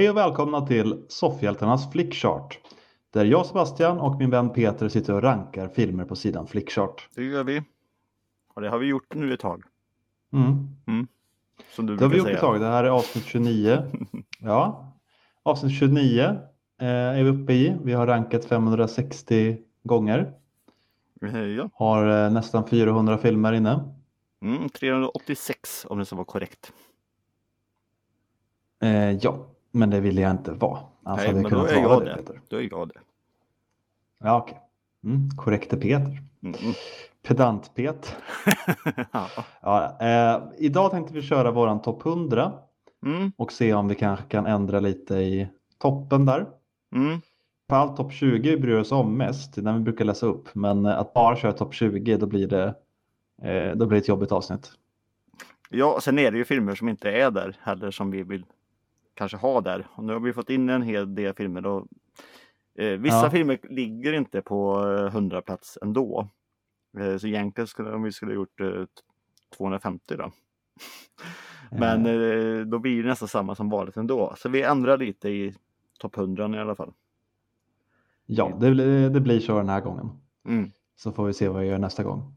Hej 0.00 0.10
och 0.10 0.16
välkomna 0.16 0.66
till 0.66 1.04
Soffhjältarnas 1.08 1.92
Flickchart. 1.92 2.58
Där 3.10 3.24
jag 3.24 3.46
Sebastian 3.46 4.00
och 4.00 4.18
min 4.18 4.30
vän 4.30 4.52
Peter 4.52 4.88
sitter 4.88 5.14
och 5.14 5.22
rankar 5.22 5.68
filmer 5.68 6.04
på 6.04 6.16
sidan 6.16 6.46
Flickchart. 6.46 7.08
Det 7.14 7.24
gör 7.24 7.44
vi. 7.44 7.62
Och 8.54 8.62
det 8.62 8.68
har 8.68 8.78
vi 8.78 8.86
gjort 8.86 9.14
nu 9.14 9.34
ett 9.34 9.40
tag. 9.40 9.62
Mm. 10.32 11.06
Som 11.70 11.86
du 11.86 11.96
Det 11.96 12.04
har 12.04 12.10
vi 12.10 12.16
gjort 12.16 12.26
säga. 12.26 12.36
ett 12.36 12.40
tag. 12.40 12.60
Det 12.60 12.66
här 12.66 12.84
är 12.84 12.88
avsnitt 12.88 13.24
29. 13.24 13.82
Ja, 14.38 14.92
avsnitt 15.42 15.78
29 15.78 16.20
eh, 16.22 16.86
är 16.88 17.24
vi 17.24 17.30
uppe 17.30 17.52
i. 17.52 17.76
Vi 17.84 17.92
har 17.92 18.06
rankat 18.06 18.44
560 18.44 19.58
gånger. 19.82 20.32
Eh, 21.22 21.38
Ja, 21.38 21.68
Har 21.74 22.24
eh, 22.24 22.32
nästan 22.32 22.68
400 22.68 23.18
filmer 23.18 23.52
inne. 23.52 23.94
mm, 24.42 24.68
386 24.68 25.86
om 25.88 25.98
det 25.98 26.04
ska 26.04 26.16
vara 26.16 26.24
korrekt. 26.24 26.72
Eh, 28.82 29.10
ja, 29.10 29.46
men 29.70 29.90
det 29.90 30.00
vill 30.00 30.18
jag 30.18 30.30
inte 30.30 30.52
vara. 30.52 30.78
Alltså, 31.02 31.32
Nej, 31.32 31.42
men 31.42 31.50
då 31.50 31.64
är 31.64 31.82
jag 31.82 32.00
det, 32.04 32.10
det. 32.10 32.16
Peter. 32.16 32.40
Då 32.48 32.56
är 32.56 32.68
jag 32.70 32.88
det. 32.88 32.94
Ja, 34.18 34.38
okej. 34.38 34.58
Mm, 35.04 35.30
korrekte 35.36 35.76
Peter. 35.76 36.22
Mm. 36.42 36.56
Pedant-Pet. 37.22 38.16
Ja. 39.12 39.26
Ja, 39.60 39.96
eh, 40.00 40.42
idag 40.58 40.90
tänkte 40.90 41.14
vi 41.14 41.22
köra 41.22 41.50
våran 41.50 41.82
topp 41.82 42.06
100 42.06 42.52
Mm, 43.06 43.32
och 43.36 43.52
se 43.52 43.74
om 43.74 43.88
vi 43.88 43.94
kanske 43.94 44.24
kan 44.26 44.46
ändra 44.46 44.80
lite 44.80 45.14
i 45.14 45.48
toppen 45.78 46.26
där. 46.26 46.46
mm. 46.94 47.20
På 47.68 47.74
allt 47.76 47.96
topp 47.96 48.12
20 48.12 48.56
bryr 48.56 48.74
vi 48.74 48.80
oss 48.80 48.92
om 48.92 49.16
mest, 49.16 49.54
den 49.64 49.74
vi 49.74 49.80
brukar 49.80 50.04
läsa 50.04 50.26
upp. 50.26 50.48
Men 50.54 50.86
eh, 50.86 50.98
att 50.98 51.14
bara 51.14 51.36
köra 51.36 51.52
topp 51.52 51.74
20, 51.74 52.16
då 52.16 52.26
blir 52.26 52.46
det, 52.46 52.74
eh, 53.42 53.76
då 53.76 53.86
blir 53.86 53.96
det 53.96 54.02
ett 54.02 54.08
jobbigt 54.08 54.32
avsnitt. 54.32 54.72
Ja, 55.70 55.98
sen 56.02 56.18
är 56.18 56.30
det 56.30 56.38
ju 56.38 56.44
filmer 56.44 56.74
som 56.74 56.88
inte 56.88 57.10
är 57.10 57.30
där 57.30 57.56
heller 57.60 57.90
som 57.90 58.10
vi 58.10 58.22
vill 58.22 58.44
kanske 59.14 59.36
ha 59.36 59.60
där. 59.60 59.86
Och 59.94 60.04
nu 60.04 60.12
har 60.12 60.20
vi 60.20 60.32
fått 60.32 60.50
in 60.50 60.68
en 60.68 60.82
hel 60.82 61.14
del 61.14 61.34
filmer. 61.34 61.66
Och, 61.66 61.86
eh, 62.78 62.98
vissa 62.98 63.16
Ja. 63.24 63.30
filmer 63.30 63.58
ligger 63.62 64.12
inte 64.12 64.42
på 64.42 64.86
eh, 64.92 65.06
100 65.06 65.42
plats 65.42 65.78
ändå. 65.82 66.28
Eh, 66.98 67.16
så 67.16 67.26
egentligen 67.26 67.66
skulle 67.68 67.92
om 67.92 68.02
vi 68.02 68.12
skulle 68.12 68.30
ha 68.30 68.34
gjort 68.34 68.60
eh, 68.60 68.84
250 69.56 70.16
då. 70.16 70.32
Men 71.70 72.06
Eh, 72.06 72.12
eh, 72.12 72.60
då 72.66 72.78
blir 72.78 73.02
det 73.02 73.08
nästan 73.08 73.28
samma 73.28 73.54
som 73.54 73.70
vanligt 73.70 73.96
ändå. 73.96 74.34
Så 74.36 74.48
vi 74.48 74.62
ändrar 74.62 74.98
lite 74.98 75.28
i 75.28 75.54
topp 75.98 76.16
100 76.16 76.56
i 76.56 76.58
alla 76.58 76.74
fall. 76.74 76.92
ja, 78.26 78.56
det, 78.60 78.70
blir- 78.70 79.10
det 79.10 79.20
blir 79.20 79.40
så 79.40 79.56
den 79.56 79.68
här 79.68 79.80
gången. 79.80 80.08
Mm. 80.48 80.70
Så 80.96 81.12
får 81.12 81.26
vi 81.26 81.32
se 81.32 81.48
vad 81.48 81.60
vi 81.62 81.68
gör 81.68 81.78
nästa 81.78 82.02
gång. 82.02 82.34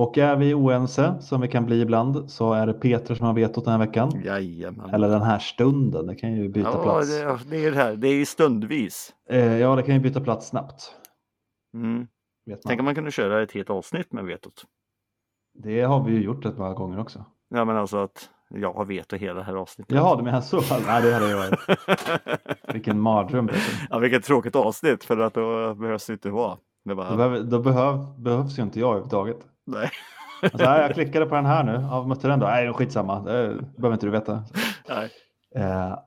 Och 0.00 0.18
är 0.18 0.36
vi 0.36 0.54
oense, 0.54 1.14
som 1.20 1.40
vi 1.40 1.48
kan 1.48 1.66
bli 1.66 1.80
ibland, 1.80 2.30
så 2.30 2.52
är 2.52 2.66
det 2.66 2.72
Peter 2.72 3.14
som 3.14 3.26
har 3.26 3.34
vetot 3.34 3.64
den 3.64 3.72
här 3.72 3.86
veckan. 3.86 4.22
Jajamän. 4.24 4.94
Eller 4.94 5.08
den 5.08 5.22
här 5.22 5.38
stunden, 5.38 6.06
det 6.06 6.14
kan 6.14 6.32
ju 6.32 6.48
byta 6.48 6.68
ja, 6.68 6.82
plats. 6.82 7.08
det, 7.08 7.38
det 7.50 7.64
är 7.66 7.70
det 7.70 7.76
här. 7.76 7.96
Det 7.96 8.08
är 8.08 8.24
stundvis. 8.24 9.14
Eh, 9.30 9.58
ja, 9.58 9.76
det 9.76 9.82
kan 9.82 9.94
ju 9.94 10.00
byta 10.00 10.20
plats 10.20 10.48
snabbt. 10.48 10.94
Mm. 11.74 12.06
Tänk 12.66 12.80
om 12.80 12.84
man 12.84 12.94
kunde 12.94 13.10
köra 13.10 13.42
ett 13.42 13.52
helt 13.52 13.70
avsnitt 13.70 14.12
med 14.12 14.24
vetot. 14.24 14.64
Det 15.54 15.82
har 15.82 16.04
vi 16.04 16.12
ju 16.12 16.22
gjort 16.22 16.44
ett 16.44 16.56
par 16.56 16.74
gånger 16.74 17.00
också. 17.00 17.24
Ja 17.54 17.64
men 17.64 17.76
alltså 17.76 17.96
att 17.96 18.30
jag 18.48 18.72
har 18.72 18.84
veto 18.84 19.16
hela 19.16 19.34
det 19.34 19.44
här 19.44 19.54
avsnittet. 19.54 19.96
Jaha, 19.96 20.16
du 20.16 20.22
menar 20.22 20.40
så? 20.40 20.60
Nej, 20.86 21.02
det 21.02 21.12
hade 21.12 21.30
jag 21.30 21.36
varit. 21.36 21.60
Vilken 22.74 23.00
mardröm. 23.00 23.46
Peter. 23.46 23.86
ja, 23.90 23.98
vilket 23.98 24.24
tråkigt 24.24 24.56
avsnitt 24.56 25.04
för 25.04 25.18
att 25.18 25.34
då 25.34 25.74
behövs 25.74 26.06
det 26.06 26.12
inte 26.12 26.30
vara. 26.30 26.58
Det 26.84 26.90
Då, 26.90 26.94
bara, 26.94 27.16
behöver, 27.16 27.40
då 27.40 27.58
behöv, 27.58 27.98
behövs 28.18 28.58
ju 28.58 28.62
inte 28.62 28.80
jag 28.80 28.88
överhuvudtaget. 28.88 29.46
Nej. 29.64 29.90
Alltså, 30.42 30.58
nej, 30.58 30.80
jag 30.80 30.94
klickade 30.94 31.26
på 31.26 31.34
den 31.34 31.46
här 31.46 31.64
nu. 31.64 31.72
Ja, 31.72 32.06
mötte 32.06 32.28
den 32.28 32.38
då? 32.38 32.46
Nej, 32.46 32.72
skitsamma. 32.72 33.20
Det 33.20 33.54
behöver 33.76 33.92
inte 33.92 34.06
du 34.06 34.10
veta. 34.10 34.44
nej. 34.88 35.10
Eh, 35.54 35.98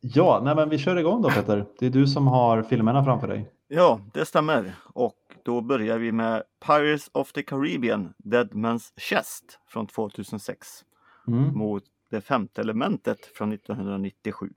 ja, 0.00 0.40
nej, 0.44 0.54
men 0.54 0.68
vi 0.68 0.78
kör 0.78 0.96
igång 0.96 1.22
då 1.22 1.30
Peter. 1.30 1.66
Det 1.78 1.86
är 1.86 1.90
du 1.90 2.06
som 2.06 2.26
har 2.26 2.62
filmerna 2.62 3.04
framför 3.04 3.28
dig. 3.28 3.50
Ja, 3.68 4.00
det 4.14 4.24
stämmer. 4.24 4.74
Och 4.84 5.16
då 5.42 5.60
börjar 5.60 5.98
vi 5.98 6.12
med 6.12 6.42
Pirates 6.66 7.10
of 7.12 7.32
the 7.32 7.42
Caribbean, 7.42 8.14
Dead 8.18 8.50
Man's 8.52 8.92
Chest 8.96 9.58
från 9.68 9.86
2006 9.86 10.84
Mm. 11.28 11.58
mot 11.58 11.84
Det 12.10 12.20
femte 12.20 12.60
elementet 12.60 13.26
från 13.36 13.52
1997. 13.52 14.48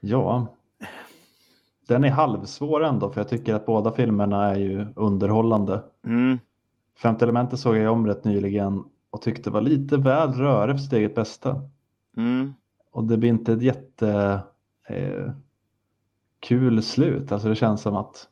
Ja, 0.00 0.46
den 1.88 2.04
är 2.04 2.10
halvsvår 2.10 2.84
ändå 2.84 3.10
för 3.10 3.20
jag 3.20 3.28
tycker 3.28 3.54
att 3.54 3.66
båda 3.66 3.92
filmerna 3.92 4.44
är 4.44 4.58
ju 4.58 4.86
underhållande. 4.96 5.82
Mm. 6.06 6.38
Femte 7.02 7.24
elementet 7.24 7.58
såg 7.58 7.76
jag 7.76 7.92
om 7.92 8.06
rätt 8.06 8.24
nyligen 8.24 8.84
och 9.10 9.22
tyckte 9.22 9.50
var 9.50 9.60
lite 9.60 9.96
väl 9.96 10.32
rörig 10.32 10.76
för 10.76 10.82
sitt 10.82 10.92
eget 10.92 11.14
bästa. 11.14 11.62
Mm. 12.16 12.54
Och 12.92 13.04
det 13.04 13.16
blir 13.16 13.28
inte 13.30 13.52
ett 13.52 13.62
jätte 13.62 14.40
eh, 14.88 15.32
kul 16.40 16.82
slut. 16.82 17.32
Alltså 17.32 17.48
det 17.48 17.54
känns 17.54 17.82
som 17.82 17.96
att 17.96 18.28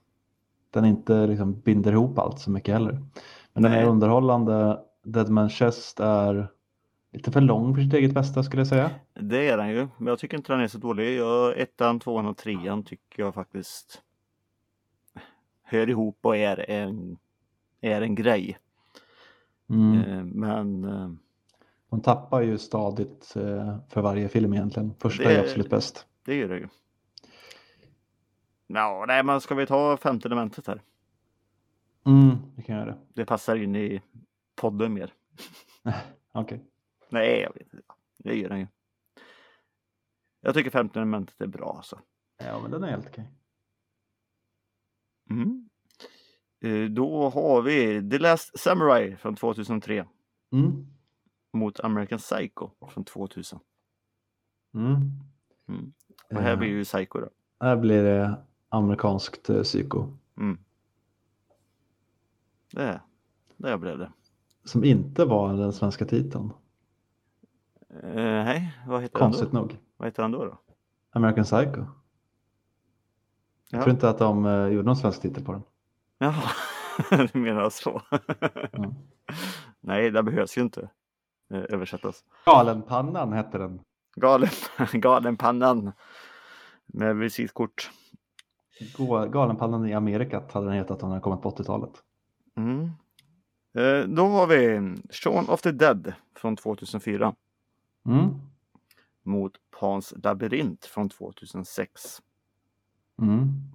den 0.71 0.85
inte 0.85 1.27
liksom 1.27 1.61
binder 1.61 1.93
ihop 1.93 2.19
allt 2.19 2.41
så 2.41 2.51
mycket 2.51 2.75
heller. 2.75 3.03
Men 3.53 3.63
den 3.63 3.73
är 3.73 3.77
Nej. 3.77 3.87
underhållande. 3.87 4.81
Deadman 5.05 5.51
Chest 5.51 6.01
är 6.01 6.49
lite 7.13 7.33
för 7.33 7.41
lång 7.41 7.75
för 7.75 7.83
sitt 7.83 7.95
eget 7.95 8.15
bästa 8.15 8.43
skulle 8.43 8.61
jag 8.61 8.67
säga. 8.67 8.91
Det 9.15 9.49
är 9.49 9.57
den 9.57 9.69
ju, 9.71 9.89
men 9.99 10.07
jag 10.07 10.19
tycker 10.19 10.37
inte 10.37 10.53
den 10.53 10.61
är 10.61 10.69
så 10.69 10.79
dålig. 10.79 11.17
Jag, 11.19 11.59
ettan, 11.59 12.01
tvåan 12.01 12.27
och 12.27 12.37
trean 12.37 12.83
tycker 12.85 13.23
jag 13.23 13.35
faktiskt 13.35 14.03
hör 15.63 15.91
ihop 15.91 16.19
och 16.23 16.37
är 16.37 16.71
en, 16.71 17.19
är 17.81 18.03
en 18.03 18.15
grej. 18.15 18.59
Mm. 19.71 20.01
Eh, 20.01 20.25
Men 20.25 20.85
eh, 20.85 21.11
De 21.91 22.01
tappar 22.01 22.41
ju 22.41 22.59
stadigt 22.59 23.37
eh, 23.37 23.79
för 23.89 24.01
varje 24.03 24.29
film 24.29 24.55
egentligen. 24.55 24.95
Första 24.99 25.23
Det- 25.25 25.35
är 25.37 25.41
absolut 25.41 25.71
bäst. 25.71 26.07
det 26.25 26.35
gör 26.35 26.49
det 26.49 26.59
ju. 26.59 26.69
Ja, 28.67 29.05
nej, 29.09 29.23
men 29.25 29.41
ska 29.41 29.55
vi 29.55 29.67
ta 29.67 29.97
femte 29.97 30.29
elementet 30.29 30.67
här? 30.67 30.83
Mm, 32.07 32.37
vi 32.57 32.63
kan 32.63 32.77
göra 32.77 32.87
det. 32.87 32.99
Det 33.15 33.25
passar 33.25 33.57
in 33.57 33.77
i 33.77 34.01
podden 34.57 34.93
mer. 34.95 35.13
Okej. 36.33 36.65
Nej, 37.11 37.41
jag 37.41 37.55
vet 37.55 37.75
inte. 37.75 37.93
Det 38.19 38.35
gör 38.35 38.49
den 38.49 38.59
ju. 38.59 38.67
Jag 40.41 40.55
tycker 40.55 40.71
femte 40.71 40.99
elementet 40.99 41.41
är 41.41 41.47
bra 41.47 41.75
alltså. 41.77 42.01
Ja, 42.39 42.61
men 42.63 42.71
den 42.71 42.83
är 42.85 42.91
helt 42.91 43.07
okej. 43.09 43.31
Mm. 45.31 45.69
Eh, 46.61 46.91
Då 46.91 47.29
har 47.31 47.63
vi 47.63 48.11
The 48.11 48.19
Last 48.19 48.59
Samurai 48.59 49.17
från 49.17 49.37
2003 49.37 50.07
Mm. 50.53 50.87
mot 51.53 51.81
American 51.81 52.19
Psycho 52.19 52.71
från 52.89 53.05
2000. 53.05 53.59
Mm. 54.75 54.95
Mm. 55.69 55.93
Och 56.31 56.37
här 56.43 56.53
Eh, 56.53 56.59
blir 56.59 56.69
ju 56.69 56.85
Psycho 56.85 57.19
då. 57.21 57.29
Här 57.61 57.77
blir 57.77 58.03
det 58.05 58.45
amerikanskt 58.69 59.51
eh, 59.51 59.63
psyko. 59.63 60.17
Mm. 60.37 60.59
Det, 62.73 63.01
det 63.57 63.79
blev 63.79 63.99
det. 63.99 64.13
Som 64.65 64.85
inte 64.85 65.25
var 65.25 65.55
den 65.57 65.73
svenska 65.73 66.05
titeln. 66.05 66.51
Eh, 68.03 68.15
nej, 68.15 68.79
vad 68.87 69.03
heter 69.03 69.19
Konstigt 69.19 69.47
han 69.53 69.55
då? 69.55 69.61
nog. 69.61 69.79
Vad 69.97 70.09
heter 70.09 70.23
han 70.23 70.33
då? 70.33 70.45
då? 70.45 70.59
American 71.13 71.45
Psycho. 71.45 71.81
Jag 73.71 73.79
Ja. 73.81 73.83
tror 73.83 73.91
inte 73.91 74.09
att 74.11 74.19
de 74.19 74.47
eh, 74.47 74.67
gjorde 74.67 74.87
någon 74.87 74.97
svensk 74.97 75.23
titel 75.23 75.45
på 75.45 75.53
den. 75.53 75.63
Jaha, 76.19 76.51
du 77.33 77.39
menar 77.39 77.71
så. 77.71 78.03
Mm. 78.73 78.95
Nej, 79.81 80.11
det 80.11 80.23
behövs 80.23 80.59
ju 80.59 80.63
inte 80.63 80.81
eh, 81.51 81.63
översättas. 81.69 82.25
Galenpannan 82.47 83.33
hette 83.33 83.59
den. 83.59 83.81
Galen, 84.17 84.49
galenpannan 84.93 85.93
med 86.87 87.17
visitkort. 87.17 87.91
Galenpannan 89.31 89.87
i 89.89 89.95
Amerikat 89.95 90.53
hade 90.53 90.67
den 90.67 90.75
hetat 90.75 90.91
om 91.03 91.09
den 91.09 91.11
hade 91.11 91.21
kommit 91.23 91.43
på 91.43 91.51
80-talet. 91.51 91.91
Mm. 92.57 92.85
Eh, 93.75 94.09
då 94.09 94.27
har 94.27 94.47
vi 94.47 94.95
Shaun 95.11 95.49
of 95.49 95.61
the 95.63 95.73
Dead 95.73 96.13
från 96.37 96.57
2004 96.57 97.35
Mm. 98.05 98.35
mot 99.23 99.53
Pans 99.81 100.15
labyrint 100.23 100.85
från 100.85 101.09
2006. 101.09 102.23
Mm. 103.23 103.71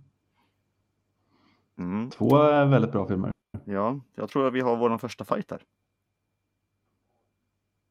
Mm. 1.77 2.09
Två 2.09 2.49
eh, 2.49 2.69
väldigt 2.69 2.91
bra 2.91 3.07
filmer. 3.07 3.31
Ja, 3.65 3.99
jag 4.15 4.29
tror 4.29 4.47
att 4.47 4.53
vi 4.53 4.61
har 4.61 4.77
vår 4.77 4.97
första 4.97 5.25
fight 5.25 5.51
här. 5.51 5.63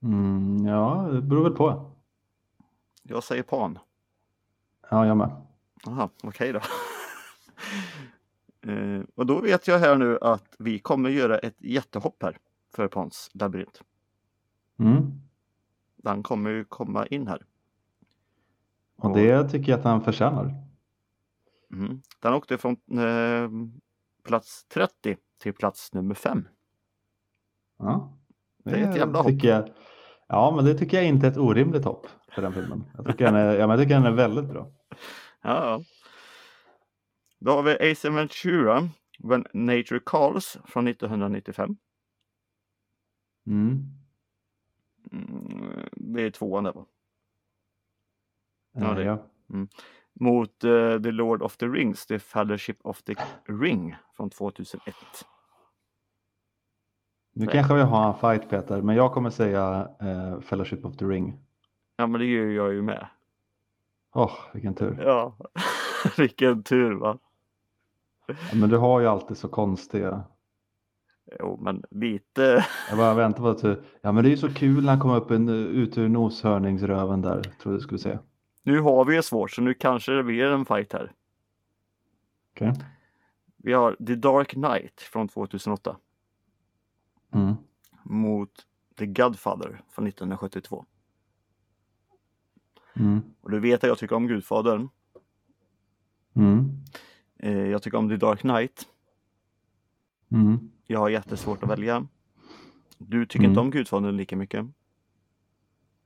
Mm, 0.02 0.66
ja, 0.66 1.08
det 1.12 1.22
beror 1.22 1.44
väl 1.44 1.52
på. 1.52 1.90
Jag 3.02 3.24
säger 3.24 3.42
Pan. 3.42 3.78
Ja, 4.90 5.06
jag 5.06 5.16
med. 5.16 5.30
Aha, 5.86 6.10
okej 6.22 6.52
då. 6.52 6.60
eh, 8.70 9.02
och 9.14 9.26
då 9.26 9.40
vet 9.40 9.68
jag 9.68 9.78
här 9.78 9.96
nu 9.96 10.18
att 10.20 10.56
vi 10.58 10.78
kommer 10.78 11.10
göra 11.10 11.38
ett 11.38 11.56
jättehopp 11.58 12.22
här 12.22 12.38
för 12.74 12.88
Pans 12.88 13.30
labyrint. 13.34 13.82
Mm. 14.78 15.23
Den 16.04 16.22
kommer 16.22 16.50
ju 16.50 16.64
komma 16.64 17.06
in 17.06 17.26
här. 17.26 17.42
Och 18.96 19.16
det 19.16 19.48
tycker 19.48 19.72
jag 19.72 19.78
att 19.78 19.84
han 19.84 20.04
förtjänar. 20.04 20.54
Mm. 21.72 22.02
Den 22.20 22.34
åkte 22.34 22.58
från 22.58 22.76
eh, 22.98 23.50
plats 24.24 24.64
30 24.64 25.16
till 25.38 25.52
plats 25.52 25.92
nummer 25.92 26.14
5. 26.14 26.48
Ja, 27.78 28.18
Det 28.64 28.70
är 28.70 28.90
ett 28.90 28.96
jävla 28.96 29.22
hopp. 29.22 29.32
jag 29.42 29.68
Ja, 30.26 30.52
men 30.56 30.64
det 30.64 30.74
tycker 30.74 30.96
jag 30.96 31.06
inte 31.06 31.26
är 31.26 31.30
ett 31.30 31.36
orimligt 31.36 31.84
hopp 31.84 32.06
för 32.28 32.42
den 32.42 32.52
filmen. 32.52 32.84
Jag 32.96 33.06
tycker 33.06 33.24
den 33.24 33.34
är, 33.34 33.54
ja, 33.54 33.70
jag 33.70 33.78
tycker 33.78 33.94
den 33.94 34.06
är 34.06 34.12
väldigt 34.12 34.44
bra. 34.44 34.72
Ja. 35.42 35.82
Då 37.38 37.52
har 37.52 37.62
vi 37.62 37.92
Ace 37.92 38.10
Ventura, 38.10 38.88
When 39.18 39.46
Nature 39.52 40.00
Calls 40.06 40.58
från 40.64 40.88
1995. 40.88 41.76
Mm. 43.46 44.03
Mm, 45.12 45.88
det 45.92 46.22
är 46.22 46.30
tvåan 46.30 46.64
där 46.64 46.72
va? 46.72 46.84
Ja, 48.72 48.94
det- 48.94 49.04
ja. 49.04 49.18
Mot 50.20 50.64
eh, 50.64 50.98
The 51.02 51.10
Lord 51.10 51.42
of 51.42 51.56
the 51.56 51.66
Rings, 51.66 52.06
The 52.06 52.18
Fellowship 52.18 52.76
of 52.82 53.02
the 53.02 53.14
Ring 53.48 53.96
från 54.16 54.30
2001. 54.30 54.94
Nu 57.32 57.46
kanske 57.46 57.74
vi 57.74 57.80
har 57.80 58.08
en 58.08 58.14
fight 58.38 58.50
Peter, 58.50 58.82
men 58.82 58.96
jag 58.96 59.12
kommer 59.12 59.30
säga 59.30 59.88
eh, 60.00 60.40
Fellowship 60.40 60.84
of 60.84 60.96
the 60.96 61.04
Ring. 61.04 61.38
Ja 61.96 62.06
men 62.06 62.20
det 62.20 62.26
gör 62.26 62.46
jag 62.48 62.72
ju 62.72 62.82
med. 62.82 63.06
Åh, 64.14 64.32
vilken 64.52 64.74
tur. 64.74 65.02
Ja, 65.02 65.36
vilken 66.16 66.62
tur 66.62 66.92
va? 66.92 67.18
Ja, 68.26 68.54
men 68.54 68.68
du 68.70 68.76
har 68.76 69.00
ju 69.00 69.06
alltid 69.06 69.36
så 69.36 69.48
konstiga. 69.48 70.24
Jo 71.40 71.58
men 71.62 71.82
lite. 71.90 72.66
Jag 72.88 72.98
bara 72.98 73.14
väntar 73.14 73.42
på 73.42 73.48
att 73.48 73.62
du... 73.62 73.82
Ja, 74.00 74.12
men 74.12 74.24
det 74.24 74.28
är 74.28 74.30
ju 74.30 74.36
så 74.36 74.54
kul 74.54 74.84
när 74.84 74.90
han 74.90 75.00
kommer 75.00 75.16
upp 75.16 75.30
en, 75.30 75.48
ut 75.48 75.98
ur 75.98 76.08
noshörningsröven 76.08 77.22
där, 77.22 77.42
tror 77.42 77.72
du 77.72 77.80
skulle 77.80 77.98
säga. 77.98 78.18
Nu 78.62 78.80
har 78.80 79.04
vi 79.04 79.16
ju 79.16 79.22
svårt 79.22 79.50
så 79.50 79.62
nu 79.62 79.74
kanske 79.74 80.12
det 80.12 80.22
blir 80.22 80.44
en 80.44 80.64
fight 80.64 80.92
här. 80.92 81.12
Okej? 82.52 82.72
Vi 83.56 83.72
har 83.72 83.96
The 84.06 84.14
Dark 84.14 84.48
Knight 84.50 85.00
från 85.00 85.28
2008 85.28 85.96
Mm. 87.34 87.54
mot 88.02 88.50
The 88.98 89.06
Godfather 89.06 89.82
från 89.90 90.06
1972. 90.06 90.84
Mm. 92.96 93.20
Och 93.40 93.50
du 93.50 93.60
vet 93.60 93.84
att 93.84 93.88
jag 93.88 93.98
tycker 93.98 94.16
om 94.16 94.26
Gudfadern. 94.26 94.88
Mm. 96.36 96.70
Eh, 97.38 97.66
jag 97.66 97.82
tycker 97.82 97.98
om 97.98 98.08
The 98.08 98.16
Dark 98.16 98.40
Knight. 98.40 98.88
Mm. 100.32 100.70
Jag 100.86 101.00
har 101.00 101.08
jättesvårt 101.08 101.62
att 101.62 101.70
välja. 101.70 102.06
Du 102.98 103.26
tycker 103.26 103.38
Mm. 103.44 103.50
inte 103.50 103.60
om 103.60 103.70
Gudfadern 103.70 104.16
lika 104.16 104.36
mycket. 104.36 104.66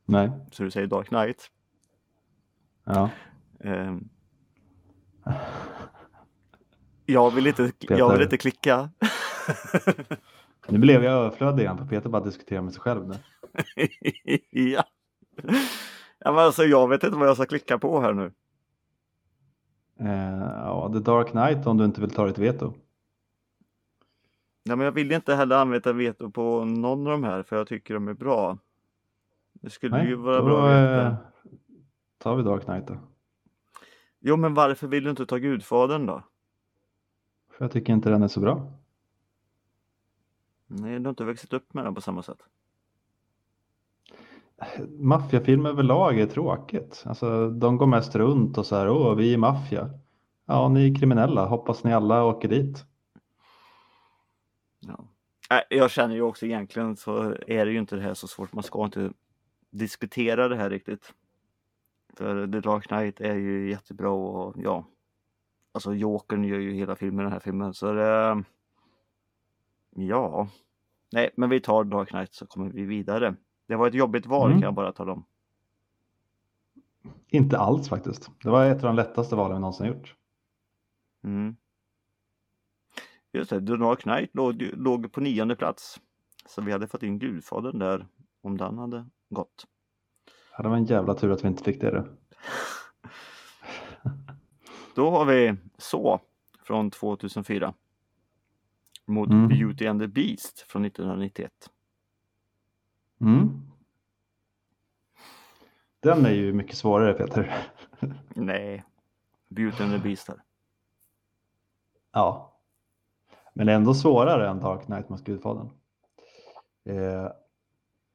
Nej. 0.05 0.31
Så 0.53 0.63
du 0.63 0.71
säger 0.71 0.87
Dark 0.87 1.09
Knight. 1.09 1.51
Ja. 2.85 3.11
Eh, 3.61 3.97
jag, 7.07 7.31
vill 7.31 7.47
inte, 7.47 7.63
jag 7.63 7.79
Peter. 7.79 8.13
vill 8.13 8.23
inte 8.23 8.37
klicka. 8.37 8.91
Nu 10.69 10.79
blev 10.79 11.05
jag 11.05 11.13
överflödig 11.15 11.63
igen 11.63 11.79
för 11.79 11.85
Peter 11.85 12.09
bara 12.11 12.25
diskuterar 12.25 12.63
med 12.63 12.73
sig 12.73 12.81
själv 12.83 13.09
nu. 13.09 13.15
ja. 14.51 14.85
ja 16.19 16.33
men 16.33 16.39
alltså 16.39 16.65
jag 16.65 16.89
vet 16.89 17.05
inte 17.05 17.17
vad 17.19 17.29
jag 17.29 17.37
ska 17.37 17.47
klicka 17.47 17.79
på 17.79 18.01
här 18.01 18.13
nu. 18.13 18.33
Eh, 20.01 20.39
ja, 20.65 20.91
The 20.93 20.99
Dark 20.99 21.29
Knight 21.31 21.67
om 21.67 21.77
du 21.77 21.85
inte 21.85 22.01
vill 22.01 22.11
ta 22.11 22.27
ditt 22.27 22.39
veto. 22.39 22.75
Ja, 24.69 24.77
men 24.77 24.85
jag 24.85 24.93
vill 24.93 25.13
inte 25.13 25.35
heller 25.35 25.57
använda 25.57 25.93
veto 25.93 26.31
på 26.31 26.65
någon 26.65 27.07
av 27.07 27.13
de 27.13 27.25
här 27.25 27.43
för 27.43 27.57
jag 27.57 27.67
tycker 27.69 27.95
de 27.95 28.09
är 28.09 28.15
bra. 28.15 28.59
Det 29.53 29.71
skulle 29.71 29.97
Nej, 29.97 30.07
ju 30.07 30.15
vara 30.15 30.39
då 30.39 30.45
bra 30.45 30.69
att 30.69 30.71
veta. 30.71 31.07
eh, 31.07 31.15
tar 32.19 32.37
vi 32.37 32.43
Dark 32.43 32.65
Knight 32.65 32.87
då. 32.87 32.99
Jo 34.21 34.37
men 34.37 34.55
varför 34.55 34.87
vill 34.87 35.05
du 35.05 35.11
inte 35.11 35.27
ta 35.27 35.37
Gudfadern 35.37 36.07
då? 36.07 36.23
För 37.51 37.65
jag 37.65 37.73
tycker 37.73 37.93
inte 37.93 38.11
den 38.11 38.23
är 38.23 38.29
så 38.29 38.41
bra. 38.41 38.73
Nej, 40.67 40.99
du 40.99 41.05
har 41.05 41.11
inte 41.11 41.25
växt 41.25 41.53
upp 41.53 41.75
med 41.75 41.85
den 41.85 41.95
på 41.95 42.01
samma 42.01 42.23
sätt. 42.23 42.39
Maffiafilmer 44.99 45.71
överlag 45.71 46.21
är 46.21 46.27
tråkigt. 46.27 47.03
Alltså, 47.07 47.51
de 47.51 47.77
går 47.77 47.87
mest 47.87 48.17
runt 48.17 48.59
och 48.59 48.67
så 48.67 48.77
här, 48.77 48.89
åh, 48.91 49.15
vi 49.15 49.35
är 49.35 49.39
maffia. 49.39 49.91
Ja, 50.47 50.69
ni 50.69 50.91
är 50.91 50.95
kriminella, 50.95 51.47
hoppas 51.47 51.85
ni 51.85 51.93
alla 51.95 52.25
åker 52.25 52.49
dit. 52.49 52.85
Ja. 54.81 55.05
Nej, 55.51 55.65
Jag 55.71 55.91
känner 55.91 56.15
ju 56.15 56.23
också 56.23 56.47
egentligen 56.47 56.97
så 56.97 57.23
är 57.47 57.67
det 57.67 57.73
ju 57.73 57.79
inte 57.79 57.97
det 57.97 58.03
här 58.03 58.15
så 58.15 58.29
svårt. 58.29 58.53
Man 58.53 58.63
ska 58.63 58.85
inte 58.85 59.13
diskutera 59.71 60.49
det 60.49 60.57
här 60.57 60.71
riktigt. 60.71 61.15
För 62.15 62.47
The 62.47 62.61
Dark 62.61 62.87
Knight 62.87 63.21
är 63.21 63.35
ju 63.35 63.71
jättebra 63.71 64.11
och 64.11 64.55
ja. 64.59 64.85
Alltså 65.73 65.95
Jokern 65.95 66.45
gör 66.45 66.59
ju 66.59 66.73
hela 66.73 66.97
filmen 66.97 67.25
den 67.25 67.33
här 67.33 67.41
filmen 67.41 67.75
så 67.75 67.93
det. 67.93 68.45
Ja. 69.91 70.49
Nej, 71.13 71.31
men 71.37 71.51
vi 71.51 71.61
tar 71.61 71.85
Dark 71.85 72.09
Knight 72.09 72.35
så 72.35 72.47
kommer 72.47 72.71
vi 72.71 72.85
vidare. 72.85 73.35
Det 73.67 73.77
var 73.77 73.89
ett 73.89 73.95
jobbigt 73.95 74.27
val 74.27 74.47
Mm. 74.51 74.61
kan 74.61 74.67
jag 74.67 74.75
bara 74.75 74.93
tala 74.93 75.13
om. 75.13 75.25
Inte 77.29 77.59
alls 77.59 77.89
faktiskt. 77.89 78.31
Det 78.43 78.51
var 78.51 78.65
ett 78.67 78.77
av 78.77 78.83
de 78.83 78.97
lättaste 78.97 79.37
valen 79.37 79.57
vi 79.57 79.61
någonsin 79.61 79.87
gjort. 79.87 80.15
Mm. 81.25 81.57
Just 83.33 83.51
det, 83.51 83.61
Dark 83.61 84.01
Knight 84.03 84.35
låg, 84.35 84.63
låg 84.73 85.13
på 85.13 85.21
nionde 85.21 85.57
plats. 85.57 86.01
Så 86.47 86.63
vi 86.63 86.73
hade 86.73 86.89
fått 86.89 87.03
in 87.03 87.19
Gudfadern 87.19 87.79
där 87.79 88.07
om 88.43 88.57
den 88.57 88.79
hade 88.79 89.07
gått. 89.29 89.67
Ja, 90.57 90.63
det 90.63 90.69
var 90.69 90.77
en 90.77 90.85
jävla 90.85 91.15
tur 91.15 91.31
att 91.31 91.45
vi 91.45 91.49
inte 91.49 91.65
fick 91.65 91.81
det. 91.81 91.91
Då. 91.91 92.05
Då 94.95 95.11
har 95.11 95.25
vi 95.25 95.57
Så 95.79 96.21
från 96.63 96.91
2004. 96.91 97.75
Mot 99.07 99.29
Mm. 99.31 99.49
Beauty 99.49 99.87
and 99.87 100.01
the 100.01 100.07
Beast 100.07 100.61
från 100.61 100.85
1991. 100.85 101.53
Mm. 103.21 103.63
Den 106.01 106.27
är 106.27 106.31
ju 106.31 106.53
mycket 106.53 106.77
svårare 106.77 107.13
Peter. 107.15 107.67
Nej, 108.35 108.85
Beauty 109.49 109.83
and 109.83 109.93
the 109.93 109.99
Beast 109.99 110.29
här. 110.29 110.43
Ja. 112.13 112.58
Men 113.59 113.67
det 113.67 113.73
är 113.73 113.77
ändå 113.77 113.95
svårare 113.95 114.49
än 114.49 114.61
Dark 114.61 114.85
Knight 114.87 115.09
mot 115.09 115.25
Gudfadern. 115.25 115.67
Eh, 116.89 117.29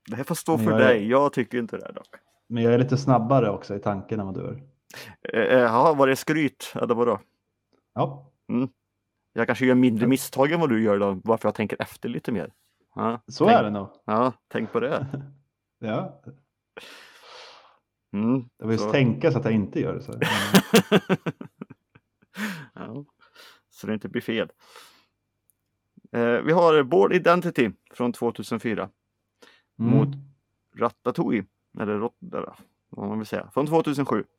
Det 0.09 0.15
här 0.15 0.23
får 0.23 0.35
stå 0.35 0.57
för 0.57 0.71
jag 0.71 0.81
är- 0.81 0.85
dig, 0.85 1.07
jag 1.09 1.33
tycker 1.33 1.57
inte 1.57 1.77
det 1.77 1.91
dock. 1.95 2.07
men 2.49 2.63
jag 2.63 2.73
är 2.73 2.77
lite 2.77 2.97
snabbare 2.97 3.49
också 3.49 3.75
i 3.75 3.79
tanken 3.79 4.19
än 4.19 4.25
vad 4.25 4.35
du 4.35 4.47
är. 4.47 4.63
Eh, 5.33 5.59
Ja, 5.59 5.93
var 5.93 6.07
det 6.07 6.15
skryt? 6.15 6.73
Eller 6.75 6.95
vadå? 6.95 7.19
Ja, 7.93 8.31
Jag 9.33 9.47
kanske 9.47 9.65
gör 9.65 9.75
mindre 9.75 10.07
misstag 10.07 10.51
än 10.51 10.59
vad 10.59 10.69
du 10.69 10.83
gör 10.83 10.99
då, 10.99 11.21
varför 11.23 11.47
jag 11.47 11.55
tänker 11.55 11.81
efter 11.81 12.09
lite 12.09 12.31
mer. 12.31 12.53
Ja, 12.95 13.21
så 13.27 13.45
tänk, 13.45 13.59
är 13.59 13.63
det 13.63 13.69
nog. 13.69 13.87
Ja, 14.05 14.33
tänk 14.47 14.71
på 14.71 14.79
det. 14.79 15.07
Ja. 15.79 16.21
Mm, 18.13 18.49
Jag 18.57 18.67
vill 18.67 18.79
så- 18.79 18.91
tänka 18.91 19.31
så 19.31 19.37
att 19.39 19.45
jag 19.45 19.53
inte 19.53 19.79
gör 19.79 19.93
det. 19.95 20.01
Så. 20.01 20.13
ja, 22.73 23.05
så 23.69 23.87
det 23.87 23.93
inte 23.93 24.09
blir 24.09 24.21
fel. 24.21 24.51
Eh, 26.13 26.41
vi 26.41 26.51
har 26.51 26.83
Board 26.83 27.13
Identity 27.13 27.69
från 27.93 28.13
2004 28.13 28.89
Mm. 29.79 29.91
mot 29.97 30.07
Ratatouille, 30.77 31.45
eller 31.79 31.93
Rot- 31.99 32.35
eller 32.37 32.55
vad 32.89 33.07
man 33.09 33.17
vill 33.17 33.27
säga, 33.27 33.49
från 33.53 33.67
2007. 33.67 34.23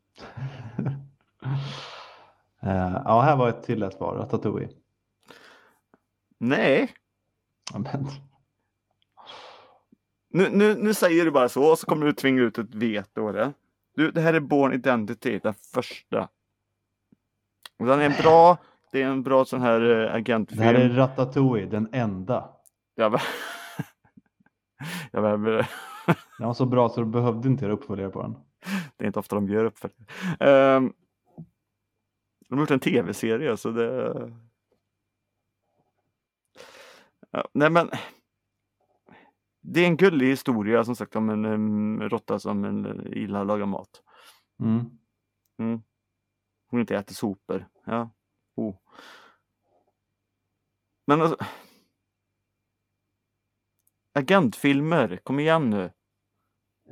Eh, 2.63 3.01
ja, 3.05 3.21
här 3.21 3.37
var 3.37 3.49
ett 3.49 3.63
till 3.63 3.83
ett 3.83 3.95
svar. 3.95 4.17
Ratatouille. 4.17 4.69
Nej, 6.39 6.95
Ja, 7.73 7.79
men, 7.79 8.07
nu, 10.31 10.49
nu, 10.51 10.75
nu 10.75 10.95
säger 10.95 11.25
du 11.25 11.31
bara 11.31 11.49
så 11.49 11.65
och 11.71 11.79
så 11.79 11.87
kommer 11.87 12.07
du 12.07 12.13
tvinga 12.13 12.43
ut 12.43 12.59
ett 12.59 12.75
veto. 12.75 13.33
Det. 13.33 13.53
Du, 13.95 14.11
det 14.11 14.21
här 14.21 14.35
är 14.35 14.41
Born 14.41 14.73
Identity, 14.73 15.39
den 15.39 15.55
första. 15.55 16.29
Och 17.79 17.87
den 17.87 18.01
är 18.01 18.23
bra, 18.23 18.57
det 18.95 19.03
är 19.03 19.07
en 19.07 19.23
bra 19.23 19.45
sån 19.45 19.63
här 19.63 19.81
eh, 19.91 20.15
agentfilm. 20.15 20.59
det 20.61 20.65
här 20.65 20.75
är 20.75 20.89
Ratatouille, 20.89 21.67
den 21.67 21.89
enda. 21.93 22.49
Jag, 22.95 23.13
be- 23.13 23.19
jag 25.13 25.23
behöver 25.23 25.71
Den 26.39 26.47
var 26.47 26.55
så 26.55 26.67
bra 26.67 26.89
så 26.89 27.01
du 27.01 27.07
behövde 27.07 27.49
inte 27.49 27.65
göra 27.65 27.75
uppföljare 27.75 28.11
på 28.11 28.23
den. 28.23 28.37
Det 28.97 29.05
är 29.05 29.07
inte 29.07 29.19
ofta 29.19 29.37
de 29.37 29.49
gör 29.49 29.65
upp 29.65 29.79
för 29.79 29.91
det. 30.39 30.77
Um, 30.77 30.93
de 32.49 32.55
har 32.55 32.61
gjort 32.61 32.71
en 32.71 32.81
tv-serie 32.81 33.57
så 33.57 33.71
det... 33.71 34.33
Ja, 37.31 37.49
nej 37.53 37.71
men. 37.71 37.91
Det 39.61 39.81
är 39.81 39.87
en 39.87 39.97
gullig 39.97 40.27
historia 40.27 40.85
som 40.85 40.97
sagt 40.97 41.17
om 41.17 41.31
en 41.31 41.45
um, 41.45 42.03
råtta 42.03 42.39
som 42.39 42.65
en, 42.65 43.09
gillar 43.13 43.41
att 43.41 43.47
laga 43.47 43.67
mat. 43.67 44.03
Mm. 44.61 44.91
Mm. 45.59 45.83
Hon 46.71 46.81
inte 46.81 46.97
äter 46.97 47.15
sopor. 47.15 47.69
Ja. 47.85 48.11
Oh. 48.57 48.75
Men 51.07 51.21
alltså. 51.23 51.37
Agentfilmer, 54.13 55.17
kom 55.23 55.39
igen 55.41 55.71
nu. 55.71 55.91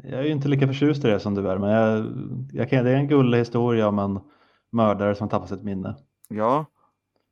Jag 0.02 0.20
är 0.20 0.22
ju 0.24 0.30
inte 0.32 0.48
lika 0.48 0.66
förtjust 0.66 1.04
i 1.04 1.08
det 1.08 1.20
som 1.20 1.34
du 1.34 1.48
är, 1.50 1.58
men 1.58 1.70
jag, 1.70 2.06
jag 2.52 2.70
kan, 2.70 2.84
det 2.84 2.90
är 2.90 2.96
en 2.96 3.08
gullig 3.08 3.38
historia 3.38 3.88
om 3.88 3.98
en 3.98 4.20
mördare 4.72 5.14
som 5.14 5.28
tappar 5.28 5.46
sitt 5.46 5.62
minne. 5.62 5.96
Ja. 6.28 6.66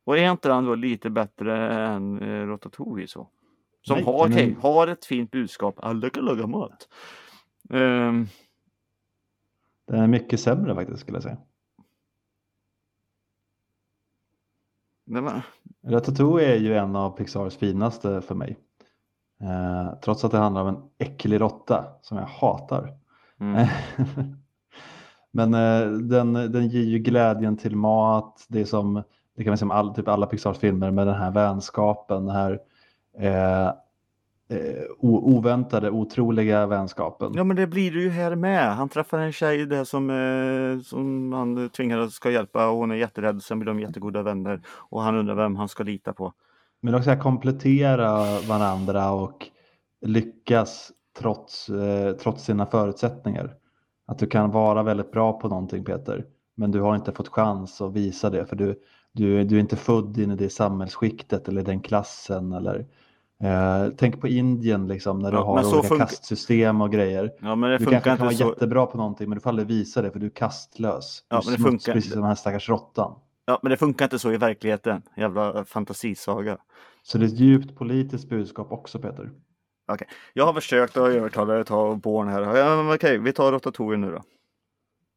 Och 0.05 0.19
är 0.19 0.31
inte 0.31 0.49
den 0.49 0.65
då 0.65 0.75
lite 0.75 1.11
bättre 1.11 1.73
än 1.87 2.23
eh, 2.23 2.47
Ratatouille 2.47 3.07
så? 3.09 3.29
Som 3.83 3.97
Nej, 3.97 4.05
har, 4.05 4.29
men- 4.29 4.57
har 4.57 4.87
ett 4.87 5.05
fint 5.05 5.31
budskap. 5.31 5.75
Alla 5.79 6.11
kan 6.11 6.25
laga 6.25 6.47
mat. 6.47 6.89
Ehm, 7.71 8.27
Den 9.87 10.01
är 10.01 10.07
mycket 10.07 10.41
sämre 10.41 10.75
faktiskt 10.75 11.01
skulle 11.01 11.17
jag 11.17 11.23
säga. 11.23 11.39
Men, 15.11 15.41
Ratatouille 15.87 16.55
är 16.55 16.57
ju 16.57 16.77
en 16.77 16.97
av 16.97 17.11
Pixars 17.11 17.57
finaste 17.57 18.21
för 18.21 18.35
mig. 18.35 18.57
Eh, 19.43 19.99
trots 20.01 20.25
att 20.25 20.31
det 20.31 20.39
handlar 20.39 20.63
om 20.63 20.69
en 20.69 20.83
äcklig 20.99 21.41
råtta 21.41 21.85
som 22.03 22.19
jag 22.19 22.27
hatar. 22.27 22.99
mm. 23.41 23.67
Men 25.33 25.55
eh, 25.55 25.91
den, 25.93 26.33
den 26.33 26.69
ger 26.69 26.83
ju 26.83 26.99
glädjen 26.99 27.57
till 27.57 27.77
mat. 27.77 28.47
Det 28.49 28.61
är 28.61 28.65
som, 28.65 29.03
det 29.37 29.45
kan 29.45 29.51
man 29.51 29.59
säga 29.59 29.67
om 29.67 29.71
all, 29.71 29.95
typ 29.95 30.09
alla 30.09 30.27
Pixars 30.27 30.59
filmer 30.59 30.91
med 30.91 31.07
den 31.07 31.17
här 31.17 31.31
vänskapen, 31.31 32.27
den 32.27 32.37
här 32.37 32.61
eh, 33.19 33.73
eh, 34.51 34.85
oväntade, 34.99 35.91
otroliga 35.91 36.67
vänskapen. 36.67 37.33
Ja 37.35 37.45
men 37.45 37.57
det 37.57 37.67
blir 37.67 37.93
det 37.93 38.01
ju 38.01 38.11
här 38.11 38.35
med. 38.35 38.77
Han 38.77 38.89
träffar 38.89 39.19
en 39.19 39.33
tjej 39.33 39.67
där 39.67 39.85
som, 39.85 40.11
eh, 40.11 40.83
som 40.83 41.33
han 41.33 41.69
tvingar 41.69 42.09
ska 42.09 42.31
hjälpa 42.31 42.69
och 42.69 42.77
hon 42.77 42.91
är 42.91 42.95
jätterädd. 42.95 43.43
Sen 43.43 43.59
blir 43.59 43.67
de 43.67 43.81
jättegoda 43.81 44.23
vänner 44.23 44.61
och 44.69 45.03
han 45.03 45.17
undrar 45.17 45.35
vem 45.35 45.57
han 45.57 45.69
ska 45.69 45.85
lita 45.85 46.13
på. 46.13 46.33
Men 46.81 46.95
också 46.95 47.11
att 47.11 47.23
komplettera 47.23 48.41
varandra 48.49 49.11
och 49.11 49.47
lyckas 50.07 50.93
trots, 51.19 51.69
eh, 51.69 52.13
trots 52.13 52.45
sina 52.45 52.67
förutsättningar. 52.67 53.55
Att 54.07 54.19
du 54.19 54.27
kan 54.27 54.51
vara 54.51 54.83
väldigt 54.83 55.13
bra 55.13 55.41
på 55.41 55.49
någonting 55.49 55.85
Peter, 55.85 56.25
men 56.57 56.71
du 56.71 56.81
har 56.81 56.97
inte 56.97 57.13
fått 57.13 57.29
chans 57.29 57.81
att 57.81 57.93
visa 57.93 58.31
det 58.31 58.47
för 58.47 58.57
du, 58.57 58.81
du, 59.13 59.45
du 59.45 59.57
är 59.57 59.61
inte 59.61 59.77
född 59.77 60.19
in 60.19 60.31
i 60.31 60.37
det 60.37 60.51
samhällsskiktet 60.51 61.49
eller 61.49 61.63
den 61.63 61.81
klassen. 61.81 62.53
Eller, 62.53 62.87
eh, 63.41 63.87
tänk 63.97 64.21
på 64.21 64.29
Indien 64.29 64.89
liksom, 64.89 65.19
när 65.19 65.31
du 65.31 65.37
Ja, 65.37 65.43
har 65.45 65.79
olika 65.79 65.97
kastsystem 65.99 66.81
och 66.81 66.93
grejer. 66.93 67.31
Ja 67.41 67.55
men 67.55 67.71
det 67.71 67.79
Du 67.79 67.85
funkar 67.85 68.01
kanske 68.01 68.09
kan 68.09 68.13
inte 68.33 68.45
vara 68.45 68.53
så. 68.55 68.55
jättebra 68.55 68.87
på 68.87 68.97
någonting 68.97 69.29
men 69.29 69.37
du 69.39 69.43
får 69.43 69.51
aldrig 69.51 69.69
visa 69.69 70.03
det 70.03 70.11
för 70.11 70.19
du 70.19 70.27
är 70.27 70.31
kastlös. 70.31 71.25
Ja, 71.29 71.41
du 71.45 71.51
men 71.51 71.57
det 71.57 71.63
funkar- 71.71 71.93
precis 71.93 72.13
som 72.13 72.21
den 72.21 72.29
här 72.29 72.35
stackars 72.35 72.69
råttan. 72.69 73.15
Ja 73.47 73.59
men 73.63 73.71
det 73.71 73.77
funkar 73.77 74.05
inte 74.05 74.19
så 74.19 74.33
i 74.33 74.37
verkligheten. 74.37 75.03
Jävla 75.17 75.65
fantasisaga. 75.65 76.59
Så 77.03 77.19
det 77.19 77.25
är 77.25 77.29
ett 77.29 77.39
djupt 77.41 77.77
politiskt 77.79 78.29
budskap 78.29 78.73
också 78.73 78.99
Peter. 78.99 79.31
Jag 80.33 80.47
har 80.47 80.53
försökt 80.53 80.97
att 80.97 81.09
övertala 81.09 81.53
dig 81.53 81.61
att 81.61 81.67
ta 81.67 81.95
Born 81.95 82.29
här. 82.29 82.57
Ja, 82.57 82.83
men 82.83 82.95
okej, 82.95 83.19
vi 83.19 83.33
tar 83.33 83.53
Ratatouille 83.53 83.97
nu 84.07 84.11
då. 84.13 84.23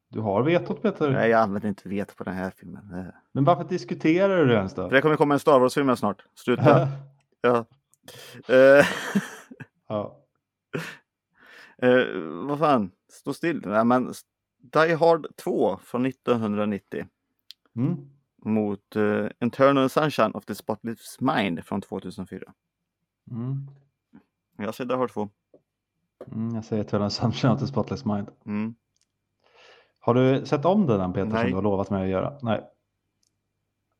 Du 0.09 0.19
har 0.19 0.43
vetot 0.43 0.81
Peter. 0.81 1.09
Nej, 1.11 1.29
jag 1.29 1.41
använder 1.41 1.69
inte 1.69 1.89
vet 1.89 2.15
på 2.15 2.23
den 2.23 2.33
här 2.33 2.51
filmen. 2.57 2.93
Eh, 2.93 3.05
Men 3.33 3.43
varför 3.43 3.63
diskuterar 3.63 4.37
du 4.37 4.45
det 4.45 4.53
ens 4.55 4.73
då? 4.73 4.89
För 4.89 4.95
det 4.95 5.01
kommer 5.01 5.15
komma 5.15 5.33
en 5.33 5.39
Star 5.39 5.59
Wars-film 5.59 5.95
snart. 5.95 6.17
Sluta. 6.35 6.87
ja. 7.41 7.65
Eh, 8.47 8.85
ja. 9.87 10.19
eh, 11.77 12.05
vad 12.47 12.59
fan, 12.59 12.91
stå 13.11 13.33
still. 13.33 13.61
Nej, 13.65 13.85
men 13.85 14.13
Die 14.57 14.95
Hard 14.95 15.27
2 15.35 15.77
från 15.77 16.05
1990 16.05 17.07
Mm. 17.75 17.97
mot 18.45 18.95
uh, 18.95 19.27
Internal 19.41 19.89
Sunshine 19.89 20.31
of 20.33 20.45
the 20.45 20.55
Spotless 20.55 21.17
Mind 21.21 21.65
från 21.65 21.81
2004. 21.81 22.53
Mm. 23.31 23.67
Jag 24.57 24.75
säger 24.75 24.87
Die 24.87 24.95
Hard 24.95 25.11
2. 25.11 25.29
Mm, 26.31 26.55
jag 26.55 26.65
säger 26.65 26.83
Eternal 26.83 27.11
Sunshine 27.11 27.53
of 27.53 27.59
the 27.59 27.67
Spotless 27.67 28.05
Mind. 28.05 28.27
Mm. 28.45 28.75
Har 29.99 30.13
du 30.13 30.45
sett 30.45 30.65
om 30.65 30.87
den 30.87 31.01
än 31.01 31.13
Peter 31.13 31.25
som 31.25 31.33
Nej. 31.33 31.49
du 31.49 31.55
har 31.55 31.61
lovat 31.61 31.89
mig 31.89 32.03
att 32.03 32.09
göra? 32.09 32.37
Nej. 32.41 32.69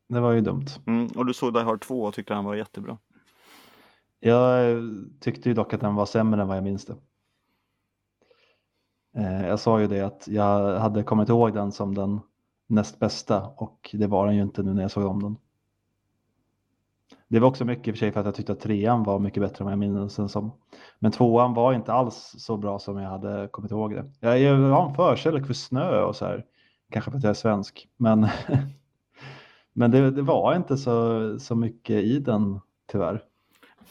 Det 0.08 0.20
var 0.20 0.32
ju 0.32 0.40
dumt. 0.40 0.66
Mm. 0.86 1.06
Och 1.06 1.26
du 1.26 1.34
såg 1.34 1.54
Die 1.54 1.60
Hard 1.62 1.80
2 1.80 2.02
och 2.02 2.14
tyckte 2.14 2.34
han 2.34 2.44
var 2.44 2.54
jättebra. 2.54 2.98
Jag 4.26 4.82
tyckte 5.20 5.48
ju 5.48 5.54
dock 5.54 5.74
att 5.74 5.80
den 5.80 5.94
var 5.94 6.06
sämre 6.06 6.42
än 6.42 6.48
vad 6.48 6.56
jag 6.56 6.64
minns 6.64 6.86
det. 6.86 6.96
Eh, 9.16 9.46
jag 9.46 9.60
sa 9.60 9.80
ju 9.80 9.86
det 9.86 10.00
att 10.00 10.28
jag 10.28 10.78
hade 10.78 11.02
kommit 11.02 11.28
ihåg 11.28 11.54
den 11.54 11.72
som 11.72 11.94
den 11.94 12.20
näst 12.66 12.98
bästa 12.98 13.46
och 13.46 13.90
det 13.92 14.06
var 14.06 14.26
den 14.26 14.36
ju 14.36 14.42
inte 14.42 14.62
nu 14.62 14.74
när 14.74 14.82
jag 14.82 14.90
såg 14.90 15.06
om 15.06 15.22
den. 15.22 15.36
Det 17.28 17.40
var 17.40 17.48
också 17.48 17.64
mycket 17.64 17.88
i 17.88 17.90
och 17.90 17.94
för 17.94 17.98
sig 17.98 18.12
för 18.12 18.20
att 18.20 18.26
jag 18.26 18.34
tyckte 18.34 18.52
att 18.52 18.60
trean 18.60 19.02
var 19.02 19.18
mycket 19.18 19.42
bättre 19.42 19.56
än 19.58 19.64
vad 19.64 19.72
jag 19.72 19.78
minns 19.78 20.16
den 20.16 20.28
som. 20.28 20.52
Men 20.98 21.12
tvåan 21.12 21.54
var 21.54 21.72
inte 21.72 21.92
alls 21.92 22.34
så 22.38 22.56
bra 22.56 22.78
som 22.78 22.98
jag 22.98 23.10
hade 23.10 23.48
kommit 23.48 23.70
ihåg 23.70 23.94
det. 23.94 24.12
Jag, 24.20 24.38
jag 24.40 24.56
har 24.56 24.88
en 24.88 24.94
förkärlek 24.94 25.46
för 25.46 25.54
snö 25.54 26.02
och 26.02 26.16
så 26.16 26.24
här. 26.24 26.44
Kanske 26.90 27.10
för 27.10 27.18
att 27.18 27.24
jag 27.24 27.30
är 27.30 27.34
svensk. 27.34 27.88
Men, 27.96 28.28
men 29.72 29.90
det, 29.90 30.10
det 30.10 30.22
var 30.22 30.56
inte 30.56 30.76
så, 30.76 31.38
så 31.38 31.54
mycket 31.54 32.04
i 32.04 32.18
den 32.18 32.60
tyvärr. 32.92 33.24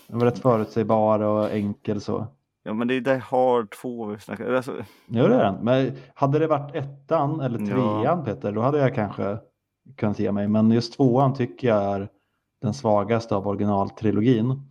Den 0.08 0.20
var 0.20 0.26
rätt 0.26 0.40
förutsägbar 0.40 1.20
och 1.20 1.52
enkel 1.52 2.02
så. 2.02 2.28
Ja 2.64 2.74
men 2.74 2.88
det 2.88 2.96
är 2.96 3.02
Die 3.02 3.22
Hard 3.30 3.72
2 3.82 4.06
vi 4.06 4.20
snackar. 4.20 4.54
Alltså, 4.54 4.72
Ja 5.08 5.28
det 5.28 5.36
är 5.36 5.40
den. 5.44 5.56
Men 5.64 5.92
hade 6.14 6.40
det 6.40 6.48
varit 6.48 6.76
ettan 6.76 7.40
eller 7.40 7.60
Ja. 7.60 7.66
trean 7.66 8.26
Peter, 8.26 8.52
då 8.52 8.62
hade 8.62 8.78
jag 8.78 8.96
kanske 8.96 9.38
kunnat 9.98 10.20
ge 10.20 10.32
mig. 10.32 10.48
Men 10.48 10.72
just 10.72 10.94
tvåan 10.94 11.34
tycker 11.34 11.68
jag 11.68 11.84
är 11.84 12.10
den 12.62 12.74
svagaste 12.74 13.36
av 13.36 13.48
originaltrilogin. 13.48 14.62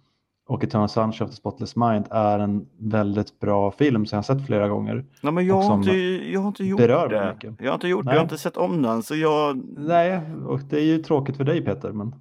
Och 0.49 0.65
Eternal 0.65 0.89
Sunshine 0.89 1.25
of 1.25 1.31
the 1.31 1.37
Spotless 1.37 1.77
Mind 1.77 2.05
är 2.11 2.39
en 2.39 2.67
väldigt 2.79 3.41
bra 3.41 3.71
film 3.71 4.07
som 4.07 4.17
jag 4.17 4.19
har 4.19 4.35
sett 4.37 4.47
flera 4.47 4.69
gånger. 4.69 5.05
nej 5.23 5.33
men 5.33 5.47
jag 5.47 5.55
har, 5.62 5.75
inte, 5.75 5.91
jag 6.33 6.41
har 6.41 6.49
inte 6.49 6.65
gjort 6.65 6.81
det. 6.81 7.33
mycket. 7.35 7.55
Jag 7.61 7.71
har 7.71 7.75
inte 7.75 7.89
gjort 7.89 8.05
det, 8.05 8.11
jag 8.11 8.19
har 8.19 8.23
inte 8.23 8.39
sett 8.39 8.57
om 8.57 8.83
den. 8.83 9.03
Så, 9.03 9.15
jag, 9.15 9.62
Nej, 9.77 10.21
och 10.47 10.61
det 10.61 10.77
är 10.77 10.85
ju 10.85 10.99
tråkigt 10.99 11.37
för 11.37 11.45
dig 11.45 11.65
Peter. 11.65 11.93
Men... 11.93 12.15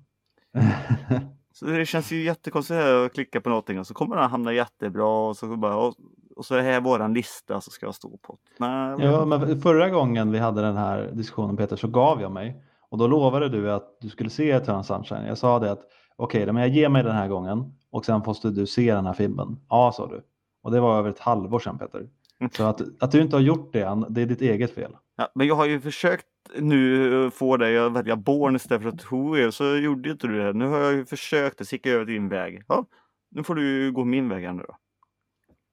så 1.61 1.67
det 1.67 1.85
känns 1.85 2.11
ju 2.11 2.23
jättekonstigt 2.23 2.79
att 2.79 3.13
klicka 3.13 3.41
på 3.41 3.49
någonting 3.49 3.79
och 3.79 3.87
så 3.87 3.93
kommer 3.93 4.15
den 4.15 4.29
hamna 4.29 4.53
jättebra 4.53 5.27
och 5.27 5.37
så, 5.37 5.57
bara, 5.57 5.75
och, 5.75 5.93
och 6.35 6.45
så 6.45 6.55
är 6.55 6.57
det 6.57 6.63
här 6.63 6.81
våran 6.81 7.13
lista 7.13 7.61
så 7.61 7.71
ska 7.71 7.85
jag 7.85 7.95
stå 7.95 8.17
på. 8.17 8.37
Nej, 8.57 8.97
men- 8.97 8.99
Ja, 9.11 9.25
men 9.25 9.61
förra 9.61 9.89
gången 9.89 10.31
vi 10.31 10.39
hade 10.39 10.61
den 10.61 10.77
här 10.77 11.09
diskussionen 11.13 11.57
Peter 11.57 11.75
så 11.75 11.87
gav 11.87 12.21
jag 12.21 12.31
mig. 12.31 12.63
Och 12.89 12.97
då 12.97 13.07
lovade 13.07 13.49
du 13.49 13.71
att 13.71 13.97
du 14.01 14.09
skulle 14.09 14.29
se 14.29 14.51
Eternal 14.51 14.83
Sunshine. 14.83 15.25
Jag 15.27 15.37
sa 15.37 15.59
det 15.59 15.71
att 15.71 15.81
okej, 16.15 16.43
okay, 16.43 16.53
men 16.53 16.61
jag 16.61 16.71
ger 16.71 16.89
mig 16.89 17.03
den 17.03 17.15
här 17.15 17.27
gången 17.27 17.73
och 17.91 18.05
sen 18.05 18.21
måste 18.25 18.49
du 18.49 18.67
se 18.67 18.93
den 18.93 19.05
här 19.05 19.13
filmen. 19.13 19.59
Ja, 19.69 19.91
sa 19.95 20.07
du. 20.07 20.21
Och 20.63 20.71
det 20.71 20.79
var 20.79 20.97
över 20.99 21.09
ett 21.09 21.19
halvår 21.19 21.59
sedan 21.59 21.77
Peter. 21.77 22.09
Så 22.57 22.63
att, 22.63 22.81
att 22.99 23.11
du 23.11 23.21
inte 23.21 23.35
har 23.35 23.41
gjort 23.41 23.73
det 23.73 23.81
än, 23.81 24.05
det 24.09 24.21
är 24.21 24.25
ditt 24.25 24.41
eget 24.41 24.75
fel. 24.75 24.97
Ja, 25.21 25.31
men 25.35 25.47
jag 25.47 25.55
har 25.55 25.65
ju 25.65 25.81
försökt 25.81 26.27
nu 26.55 27.31
få 27.31 27.57
dig 27.57 27.77
att 27.77 27.91
välja 27.91 28.15
Born 28.15 28.55
istället 28.55 28.83
för 28.83 28.91
Ratatouille 28.91 29.51
så 29.51 29.75
gjorde 29.75 30.11
inte 30.11 30.27
du 30.27 30.37
det. 30.37 30.53
Nu 30.53 30.67
har 30.67 30.79
jag 30.79 30.93
ju 30.93 31.05
försökt, 31.05 31.73
gick 31.73 31.85
jag 31.85 31.95
över 31.95 32.05
din 32.05 32.29
väg. 32.29 32.63
Ja, 32.67 32.85
nu 33.29 33.43
får 33.43 33.55
du 33.55 33.83
ju 33.83 33.91
gå 33.91 34.05
min 34.05 34.29
väg 34.29 34.45
här 34.45 34.53
nu 34.53 34.63
då. 34.67 34.77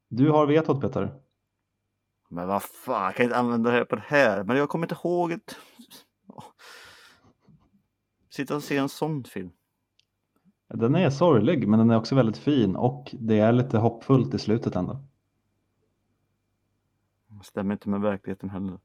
Du 0.09 0.31
har 0.31 0.47
vetot 0.47 0.81
Peter. 0.81 1.15
Men 2.29 2.49
vad 2.49 2.63
fan, 2.63 3.05
jag 3.05 3.15
kan 3.15 3.25
inte 3.25 3.37
använda 3.37 3.71
det 3.71 3.77
här 3.77 3.85
på 3.85 3.97
det 3.97 4.05
här. 4.07 4.45
Men 4.45 4.57
jag 4.57 4.69
kommer 4.69 4.87
inte 4.87 4.97
ihåg 5.05 5.33
ett... 5.33 5.57
Sitta 8.31 8.57
och 8.57 8.63
se 8.63 8.77
en 8.77 8.89
sån 8.89 9.25
film. 9.25 9.51
Den 10.69 10.95
är 10.95 11.11
sorglig 11.11 11.69
men 11.69 11.79
den 11.79 11.91
är 11.91 11.97
också 11.97 12.15
väldigt 12.15 12.39
fin 12.39 12.77
och 12.77 13.15
det 13.19 13.39
är 13.39 13.53
lite 13.53 13.79
hoppfullt 13.79 14.35
i 14.35 14.39
slutet 14.39 14.77
ändå. 14.77 15.05
Stämmer 17.43 17.75
inte 17.75 17.89
med 17.89 18.01
verkligheten 18.01 18.51
heller. 18.51 18.79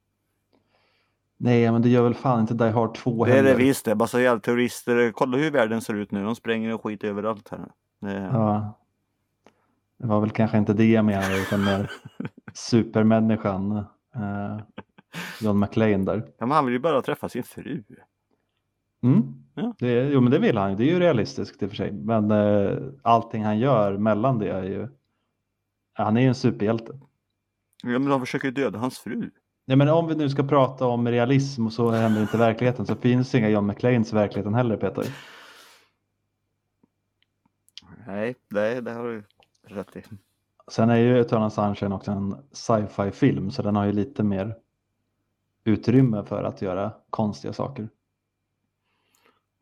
Nej, 1.43 1.71
men 1.71 1.81
det 1.81 1.89
gör 1.89 2.03
väl 2.03 2.13
fan 2.13 2.41
inte 2.41 2.53
Die 2.53 2.69
Hard 2.69 2.95
2 2.95 3.25
Det 3.25 3.31
är 3.31 3.35
heller. 3.35 3.49
det 3.49 3.55
visst 3.55 3.85
det. 3.85 3.95
Massa 3.95 4.21
jävla 4.21 4.39
terrorister. 4.39 5.11
Kolla 5.11 5.37
hur 5.37 5.51
världen 5.51 5.81
ser 5.81 5.93
ut 5.93 6.11
nu. 6.11 6.23
De 6.23 6.35
spränger 6.35 6.73
och 6.73 6.83
skit 6.83 7.03
överallt 7.03 7.49
här. 7.49 7.71
Det... 8.01 8.29
Ja. 8.33 8.79
Det 9.97 10.07
var 10.07 10.19
väl 10.21 10.29
kanske 10.29 10.57
inte 10.57 10.73
det 10.73 10.91
jag 10.91 11.05
menade 11.05 11.41
utan 11.41 11.63
mer 11.65 11.91
supermänniskan 12.53 13.77
eh, 14.15 14.57
John 15.41 15.59
McClane 15.59 15.97
där. 15.97 16.17
Ja, 16.37 16.45
men 16.45 16.51
han 16.51 16.65
vill 16.65 16.73
ju 16.73 16.79
bara 16.79 17.01
träffa 17.01 17.29
sin 17.29 17.43
fru. 17.43 17.83
Mm. 19.03 19.23
Ja. 19.55 19.75
Det, 19.79 20.03
jo 20.03 20.21
men 20.21 20.31
det 20.31 20.39
vill 20.39 20.57
han 20.57 20.77
det 20.77 20.83
är 20.83 20.93
ju 20.93 20.99
realistiskt 20.99 21.63
i 21.63 21.65
och 21.65 21.69
för 21.69 21.75
sig. 21.75 21.91
Men 21.91 22.31
eh, 22.31 22.77
allting 23.01 23.43
han 23.43 23.59
gör 23.59 23.97
mellan 23.97 24.39
det 24.39 24.49
är 24.49 24.63
ju, 24.63 24.87
han 25.93 26.17
är 26.17 26.21
ju 26.21 26.27
en 26.27 26.35
superhjälte. 26.35 26.99
Ja, 27.83 27.99
men 27.99 28.05
de 28.05 28.19
försöker 28.19 28.47
ju 28.47 28.53
döda 28.53 28.79
hans 28.79 28.99
fru. 28.99 29.29
Ja, 29.65 29.75
men 29.75 29.89
om 29.89 30.07
vi 30.07 30.15
nu 30.15 30.29
ska 30.29 30.43
prata 30.43 30.85
om 30.85 31.07
realism 31.07 31.65
och 31.65 31.73
så 31.73 31.91
händer 31.91 32.21
inte 32.21 32.37
i 32.37 32.39
verkligheten 32.39 32.85
så 32.85 32.95
finns 32.95 33.35
inga 33.35 33.49
John 33.49 33.67
McClanes 33.67 34.11
i 34.11 34.15
verkligheten 34.15 34.53
heller 34.53 34.77
Peter. 34.77 35.05
Nej, 38.07 38.35
det, 38.49 38.81
det 38.81 38.91
har 38.91 39.03
du 39.03 39.23
rätt 39.63 39.95
i. 39.95 40.03
Sen 40.67 40.89
är 40.89 40.95
ju 40.95 41.19
Eternal 41.19 41.51
Sunshine 41.51 41.91
också 41.91 42.11
en 42.11 42.37
sci-fi 42.51 43.11
film 43.11 43.51
så 43.51 43.61
den 43.61 43.75
har 43.75 43.85
ju 43.85 43.91
lite 43.91 44.23
mer 44.23 44.55
utrymme 45.63 46.23
för 46.23 46.43
att 46.43 46.61
göra 46.61 46.91
konstiga 47.09 47.53
saker. 47.53 47.89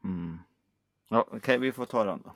Mm. 0.03 0.37
Ja, 1.09 1.25
okej, 1.31 1.57
vi 1.57 1.71
får 1.71 1.85
ta 1.85 2.03
den 2.03 2.21
då. 2.25 2.31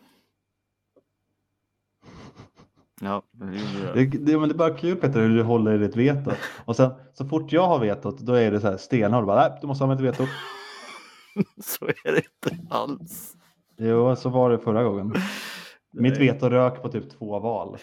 Ja, 3.01 3.21
det 3.31 3.45
Det, 3.93 4.05
det. 4.05 4.37
men 4.39 4.49
det 4.49 4.55
är 4.55 4.57
bara 4.57 4.77
kul 4.77 4.95
Peter 4.95 5.19
hur 5.19 5.35
du 5.35 5.43
håller 5.43 5.73
i 5.75 5.77
ditt 5.77 5.95
veto. 5.95 6.31
Och 6.65 6.75
sen 6.75 6.91
så 7.13 7.25
fort 7.27 7.51
jag 7.51 7.67
har 7.67 7.79
vetot 7.79 8.19
då 8.19 8.33
är 8.33 8.51
det 8.51 8.59
så 8.61 8.67
här 8.67 8.77
stenhårt. 8.77 9.25
Bara, 9.25 9.49
Nej, 9.49 9.57
du 9.61 9.67
måste 9.67 9.83
ha 9.83 9.95
mitt 9.95 10.01
veto. 10.05 10.25
Så 11.63 11.85
är 11.85 12.11
det 12.11 12.17
inte 12.17 12.67
alls. 12.75 13.35
Jo, 13.77 14.15
så 14.15 14.29
var 14.29 14.49
det 14.49 14.59
förra 14.59 14.83
gången. 14.83 15.13
Mitt 15.93 16.17
veto 16.17 16.49
rök 16.49 16.81
på 16.81 16.89
typ 16.91 17.09
två 17.09 17.39
val. 17.39 17.77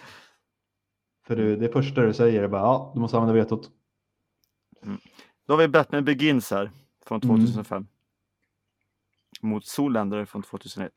För 1.27 1.37
du, 1.37 1.57
det 1.57 1.69
första 1.69 2.01
du 2.01 2.15
säger 2.15 2.43
är 2.43 2.49
bara 2.49 2.61
ja, 2.61 2.91
du 2.95 3.01
måste 3.01 3.17
använda 3.17 3.35
vetot. 3.41 3.71
Då 5.47 5.53
har 5.53 5.59
vi 5.59 5.69
Batman 5.69 6.05
Begins 6.05 6.51
här 6.51 6.71
från 7.07 7.21
Mm. 7.25 7.37
2005. 7.47 7.87
Mot 9.41 9.65
Zoolander 9.65 10.25
från 10.25 10.43
2001. 10.43 10.93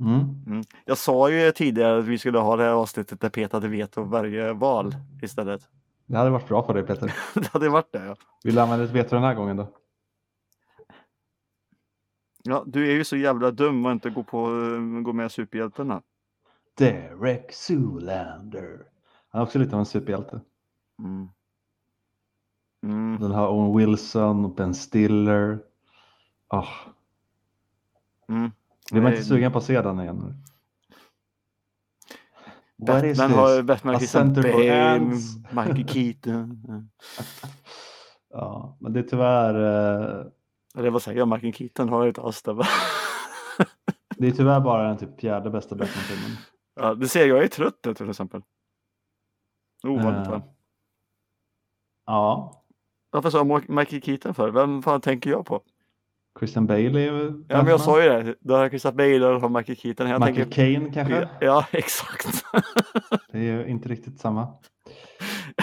Mm. 0.00 0.62
Jag 0.84 0.98
sa 0.98 1.30
ju 1.30 1.52
tidigare 1.52 1.98
att 1.98 2.04
vi 2.04 2.18
skulle 2.18 2.38
ha 2.38 2.56
det 2.56 2.62
här 2.62 2.70
avsnittet 2.70 3.20
där 3.20 3.30
Peter 3.30 3.56
hade 3.56 3.68
veto 3.68 4.02
varje 4.02 4.52
val 4.52 4.94
istället. 5.22 5.68
Det 6.06 6.16
hade 6.16 6.30
varit 6.30 6.48
bra 6.48 6.62
för 6.62 6.74
dig 6.74 6.82
Peter. 6.82 7.14
det 7.34 7.52
hade 7.52 7.68
varit 7.68 7.92
det 7.92 8.04
ja. 8.04 8.16
Vill 8.44 8.54
du 8.54 8.60
använda 8.60 8.84
ditt 8.84 8.94
veto 8.94 9.14
den 9.14 9.24
här 9.24 9.34
gången 9.34 9.56
då? 9.56 9.68
ja. 12.42 12.64
Du 12.66 12.88
är 12.88 12.92
ju 12.92 13.04
så 13.04 13.16
jävla 13.16 13.50
dum 13.50 13.86
och 13.86 13.92
inte 13.92 14.10
gå, 14.10 14.22
på, 14.22 14.40
gå 15.04 15.12
med 15.12 15.32
superhjältarna. 15.32 16.02
Derek 16.78 17.52
Zoolander. 17.52 18.82
Han 19.28 19.40
är 19.40 19.44
också 19.44 19.58
lite 19.58 19.74
av 19.74 19.78
en 19.78 19.86
superhjälte. 19.86 20.40
Mm. 20.98 21.28
Mm. 22.82 23.20
Den 23.20 23.30
har 23.30 23.48
Owen 23.48 23.76
Wilson 23.76 24.44
och 24.44 24.54
Ben 24.54 24.74
Stiller. 24.74 25.58
Oh, 26.50 26.68
Mm. 28.28 28.50
Blir 28.92 29.02
man 29.02 29.12
inte 29.12 29.24
sugen 29.24 29.52
på 29.52 29.58
att 29.58 29.64
se 29.64 29.82
den 29.82 30.00
igen? 30.00 30.16
nu? 30.16 30.34
Batman 32.86 33.30
har 33.30 33.62
Batman 33.62 33.94
A 33.94 33.98
Christian 33.98 34.32
Bale. 34.32 34.98
Michael 35.50 35.88
Keaton. 36.22 36.62
Ja. 38.30 38.76
Men 38.80 38.92
det 38.92 39.00
är 39.00 39.04
tyvärr, 39.04 39.54
eh, 39.54 40.26
Ja, 40.74 40.82
Det 40.82 40.90
var 40.90 41.00
säkert 41.00 41.28
Michael 41.28 41.52
Keaton 41.54 41.88
har 41.88 42.06
inte 42.06 42.20
alls 42.20 42.42
det. 42.42 42.54
det 44.16 44.26
är 44.26 44.30
tyvärr 44.30 44.60
bara 44.60 44.88
den 44.88 44.96
typ 44.96 45.20
fjärde 45.20 45.50
bästa 45.50 45.74
Batman-filmen. 45.74 46.36
Ja, 46.74 46.94
du 46.94 47.08
ser, 47.08 47.26
jag 47.26 47.42
är 47.44 47.48
trött 47.48 47.82
till 47.96 48.10
exempel. 48.10 48.42
Ovanligt 49.86 50.26
Eh, 50.26 50.30
va? 50.30 50.42
Ja, 52.06 52.62
Varför 53.10 53.30
sa 53.30 53.38
jag 53.38 53.68
Michael 53.70 54.02
Keaton 54.02 54.34
för? 54.34 54.50
Vem 54.50 54.82
fan 54.82 55.00
tänker 55.00 55.30
jag 55.30 55.46
på? 55.46 55.62
Christian 56.38 56.66
Bale 56.66 56.80
är 56.80 57.12
ju 57.12 57.44
Ja 57.48 57.56
men 57.56 57.66
jag 57.66 57.80
sa 57.80 58.02
ju 58.02 58.08
det. 58.08 58.34
Du 58.40 58.52
har 58.52 58.68
Christopher 58.68 58.96
Bale 58.96 59.26
och 59.26 59.50
Michael 59.50 59.78
Keaton. 59.78 60.08
Jag 60.10 60.20
Michael 60.20 60.36
tänker... 60.36 60.52
Caine 60.52 60.92
kanske? 60.92 61.28
Ja, 61.40 61.66
exakt. 61.72 62.44
Det 63.32 63.38
är 63.38 63.42
ju 63.42 63.66
inte 63.66 63.88
riktigt 63.88 64.20
samma. 64.20 64.48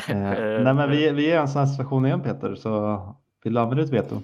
Eh, 0.08 0.64
nej 0.64 0.74
men 0.74 0.90
vi, 0.90 1.12
vi 1.12 1.32
är 1.32 1.36
i 1.36 1.42
en 1.42 1.48
sån 1.48 1.60
här 1.60 1.68
situation 1.68 2.06
igen 2.06 2.22
Peter, 2.22 2.56
så 2.56 3.00
vill 3.44 3.54
du 3.54 3.60
använda 3.60 3.84
ditt 3.84 3.94
veto? 3.94 4.22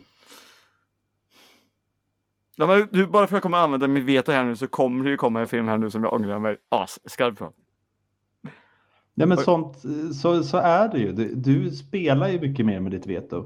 Ja, 2.56 2.68
men 2.68 2.88
du, 2.92 3.08
bara 3.08 3.28
för 3.28 3.36
att 3.36 3.38
jag 3.38 3.44
kommer 3.44 3.58
använda 3.58 3.88
min 3.88 4.06
veto 4.06 4.32
här 4.32 4.44
nu 4.44 4.56
så 4.56 4.68
kommer 4.68 5.04
det 5.04 5.10
ju 5.10 5.18
komma 5.18 5.40
en 5.40 5.48
film 5.48 5.68
här 5.68 5.78
nu 5.78 5.90
som 5.90 6.04
jag 6.04 6.14
ångrar 6.14 6.40
mig 6.40 6.58
asskarpt 6.70 7.40
på. 7.40 7.54
Nej 9.14 9.28
men 9.28 9.38
sånt, 9.38 9.78
så, 10.22 10.44
så 10.44 10.58
är 10.58 10.88
det 10.88 11.00
ju. 11.00 11.12
Du, 11.12 11.36
du 11.36 11.72
spelar 11.72 12.30
ju 12.30 12.40
mycket 12.40 12.66
mer 12.66 12.80
med 12.80 12.92
ditt 12.92 13.08
veto. 13.08 13.46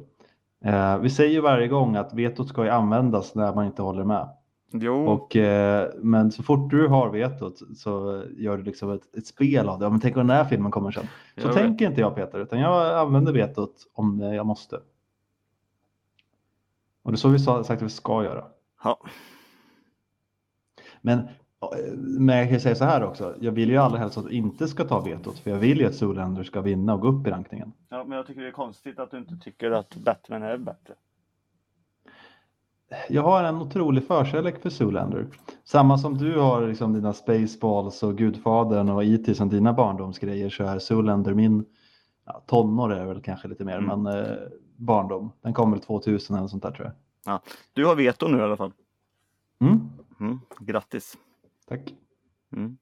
Eh, 0.66 0.98
vi 0.98 1.10
säger 1.10 1.32
ju 1.32 1.42
varje 1.42 1.68
gång 1.68 1.96
att 1.96 2.14
vetot 2.14 2.48
ska 2.48 2.64
ju 2.64 2.70
användas 2.70 3.36
när 3.36 3.54
man 3.54 3.66
inte 3.66 3.82
håller 3.82 4.04
med. 4.04 4.30
Jo, 4.72 5.08
Och, 5.08 5.36
eh, 5.36 5.90
men 5.98 6.32
så 6.32 6.44
fort 6.44 6.72
du 6.72 6.88
har 6.88 7.10
vetot 7.10 7.78
så 7.78 8.24
gör 8.38 8.58
du 8.58 8.64
liksom 8.64 8.92
ett, 8.92 9.16
ett 9.18 9.28
spel 9.28 9.70
av 9.70 9.80
det. 9.80 9.86
Ja, 9.86 9.90
men 9.90 10.00
tänk 10.00 10.18
om 10.18 10.28
den 10.28 10.38
här 10.38 10.46
filmen 10.46 10.72
kommer 10.72 10.92
sen. 10.92 11.04
Så 11.04 11.42
jag 11.42 11.46
vet. 11.48 11.56
tänker 11.56 11.86
inte 11.86 12.02
jag 12.02 12.16
Peter, 12.16 12.40
utan 12.40 12.60
jag 12.60 12.98
använder 13.00 13.34
vetot 13.34 13.88
om 13.94 14.20
jag 14.20 14.46
måste. 14.46 14.80
Och 17.04 17.12
det 17.12 17.16
är 17.16 17.18
så 17.18 17.30
vi 17.30 17.40
sa, 17.40 17.64
sagt 17.64 17.82
att 17.82 17.86
vi 17.86 17.90
ska 17.94 18.24
göra. 18.24 18.46
Ja. 18.84 19.00
Men, 21.02 21.28
men 21.96 22.38
jag 22.38 22.50
kan 22.50 22.60
säga 22.60 22.76
så 22.76 22.86
här 22.86 23.04
också, 23.04 23.36
jag 23.40 23.52
vill 23.52 23.70
ju 23.70 23.78
allra 23.78 23.98
helst 23.98 24.18
att 24.18 24.26
du 24.26 24.32
inte 24.32 24.68
ska 24.68 24.84
ta 24.86 25.00
vetot, 25.02 25.40
för 25.40 25.52
jag 25.52 25.58
vill 25.58 25.80
ju 25.80 25.86
att 25.86 25.96
Zoolander 25.96 26.44
ska 26.44 26.62
vinna 26.62 26.94
och 26.94 27.02
gå 27.02 27.08
upp 27.08 27.28
i 27.28 27.30
rankningen. 27.30 27.74
ja, 27.90 28.04
men 28.04 28.18
jag 28.18 28.28
tycker 28.28 28.42
det 28.42 28.48
är 28.48 28.52
konstigt 28.52 29.00
att 29.00 29.12
du 29.12 29.18
inte 29.18 29.38
tycker 29.38 29.72
att 29.72 29.96
Batman 29.96 30.44
är 30.44 30.58
bättre. 30.58 30.94
Jag 33.10 33.24
har 33.24 33.44
en 33.44 33.56
otrolig 33.62 34.08
förkärlek 34.08 34.62
för 34.62 34.70
Zoolander. 34.70 35.28
Samma 35.64 35.98
som 35.98 36.18
du 36.18 36.40
har 36.40 36.68
liksom 36.68 36.94
dina 36.94 37.14
Spaceballs 37.14 38.04
och 38.04 38.18
Gudfadern 38.18 38.90
och 38.90 39.04
IT 39.04 39.38
som 39.38 39.50
dina 39.50 39.74
barndomsgrejer 39.74 40.50
så 40.50 40.64
är 40.64 40.80
Zoolander 40.80 41.34
min 41.34 41.66
ja, 42.26 42.44
tonår 42.48 42.94
är 42.94 43.06
väl 43.06 43.22
kanske 43.22 43.48
lite 43.48 43.66
mer, 43.66 43.78
Mm. 43.78 44.02
men 44.04 44.16
eh, 44.26 44.36
barndom. 44.76 45.32
Den 45.42 45.54
kommer 45.54 45.72
väl 45.78 45.86
2000 45.86 46.38
eller 46.38 46.48
sånt 46.48 46.64
där 46.64 46.72
tror 46.72 46.92
jag. 47.26 47.40
Du 47.74 47.86
har 47.86 47.96
veto 47.96 48.28
nu 48.28 48.38
i 48.38 48.42
alla 48.42 48.58
fall. 48.58 48.72
Mm, 49.62 49.80
Mm, 50.20 50.40
grattis. 50.60 51.18
Tack. 51.70 51.94
Mm. 52.56 52.78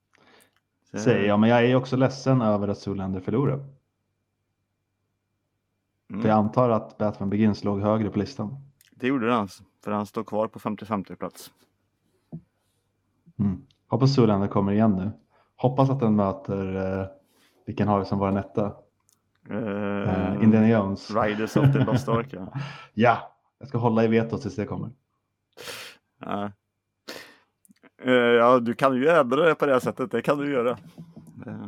Så- 0.91 0.97
Säger 1.00 1.28
jag, 1.28 1.39
men 1.39 1.50
jag 1.50 1.65
är 1.65 1.76
också 1.76 1.97
ledsen 1.97 2.41
över 2.41 2.67
att 2.67 2.78
Zoolander 2.78 3.21
förlorar. 3.21 3.65
Mm. 6.10 6.21
För 6.21 6.30
jag 6.30 6.38
antar 6.38 6.69
att 6.69 6.97
Batman 6.97 7.30
Begins 7.30 7.63
låg 7.63 7.82
högre 7.82 8.10
på 8.10 8.19
listan. 8.19 8.56
Det 8.91 9.08
gjorde 9.08 9.28
den, 9.28 9.47
för 9.84 9.91
han 9.91 10.06
står 10.06 10.23
kvar 10.23 10.47
på 10.47 10.60
55 10.60 11.04
plats. 11.04 11.52
Mm. 13.39 13.62
Hoppas 13.88 14.15
Zoolander 14.15 14.47
kommer 14.47 14.71
igen 14.71 14.91
nu. 14.95 15.12
Hoppas 15.56 15.89
att 15.89 16.00
den 16.00 16.15
möter, 16.15 16.76
eh, 17.02 17.08
vilken 17.65 17.88
har 17.88 18.00
vi 18.00 18.06
som 18.06 18.19
vår 18.19 18.38
etta? 18.38 18.76
Uh, 19.52 19.58
Eh, 19.58 20.43
Indiana 20.43 20.67
Jones. 20.69 21.12
Riders 21.15 21.58
of 21.58 21.73
the 21.73 21.80
Lost 21.86 22.08
Ark. 22.10 22.28
Ja. 22.34 22.54
Ja, 22.93 23.36
jag 23.60 23.67
ska 23.67 23.78
hålla 23.78 24.04
i 24.04 24.08
vetot 24.08 24.41
tills 24.41 24.56
det 24.56 24.65
kommer. 24.65 24.89
Ja. 26.19 26.52
Eh, 28.02 28.12
ja, 28.14 28.60
du 28.60 28.74
kan 28.74 28.96
ju 28.96 29.08
ändra 29.08 29.46
det 29.46 29.56
på 29.56 29.66
det 29.66 29.74
här 29.74 29.80
sättet. 29.80 30.12
Det 30.12 30.22
kan 30.22 30.38
du 30.38 30.52
göra. 30.52 30.78
Eh. 31.46 31.64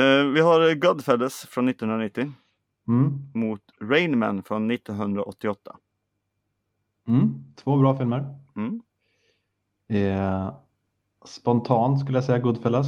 Eh, 0.00 0.26
vi 0.26 0.40
har 0.40 0.74
Godfellas 0.74 1.46
från 1.46 1.68
1990 1.68 2.32
Mm. 2.88 3.12
mot 3.34 3.60
Rain 3.80 4.18
Man 4.18 4.42
från 4.42 4.70
1988. 4.70 5.76
Mm. 7.08 7.44
Två 7.56 7.76
bra 7.76 7.96
filmer. 7.98 8.34
Mm. 8.56 8.82
Eh, 9.88 10.54
spontant 11.24 12.00
skulle 12.00 12.16
jag 12.18 12.24
säga 12.24 12.38
Goodfellas. 12.38 12.86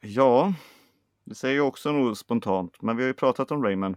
Ja, 0.00 0.52
det 1.24 1.34
säger 1.34 1.56
jag 1.56 1.68
också 1.68 1.92
nog 1.92 2.16
spontant, 2.16 2.82
men 2.82 2.96
vi 2.96 3.02
har 3.02 3.08
ju 3.08 3.14
pratat 3.14 3.50
om 3.50 3.62
Rayman. 3.64 3.96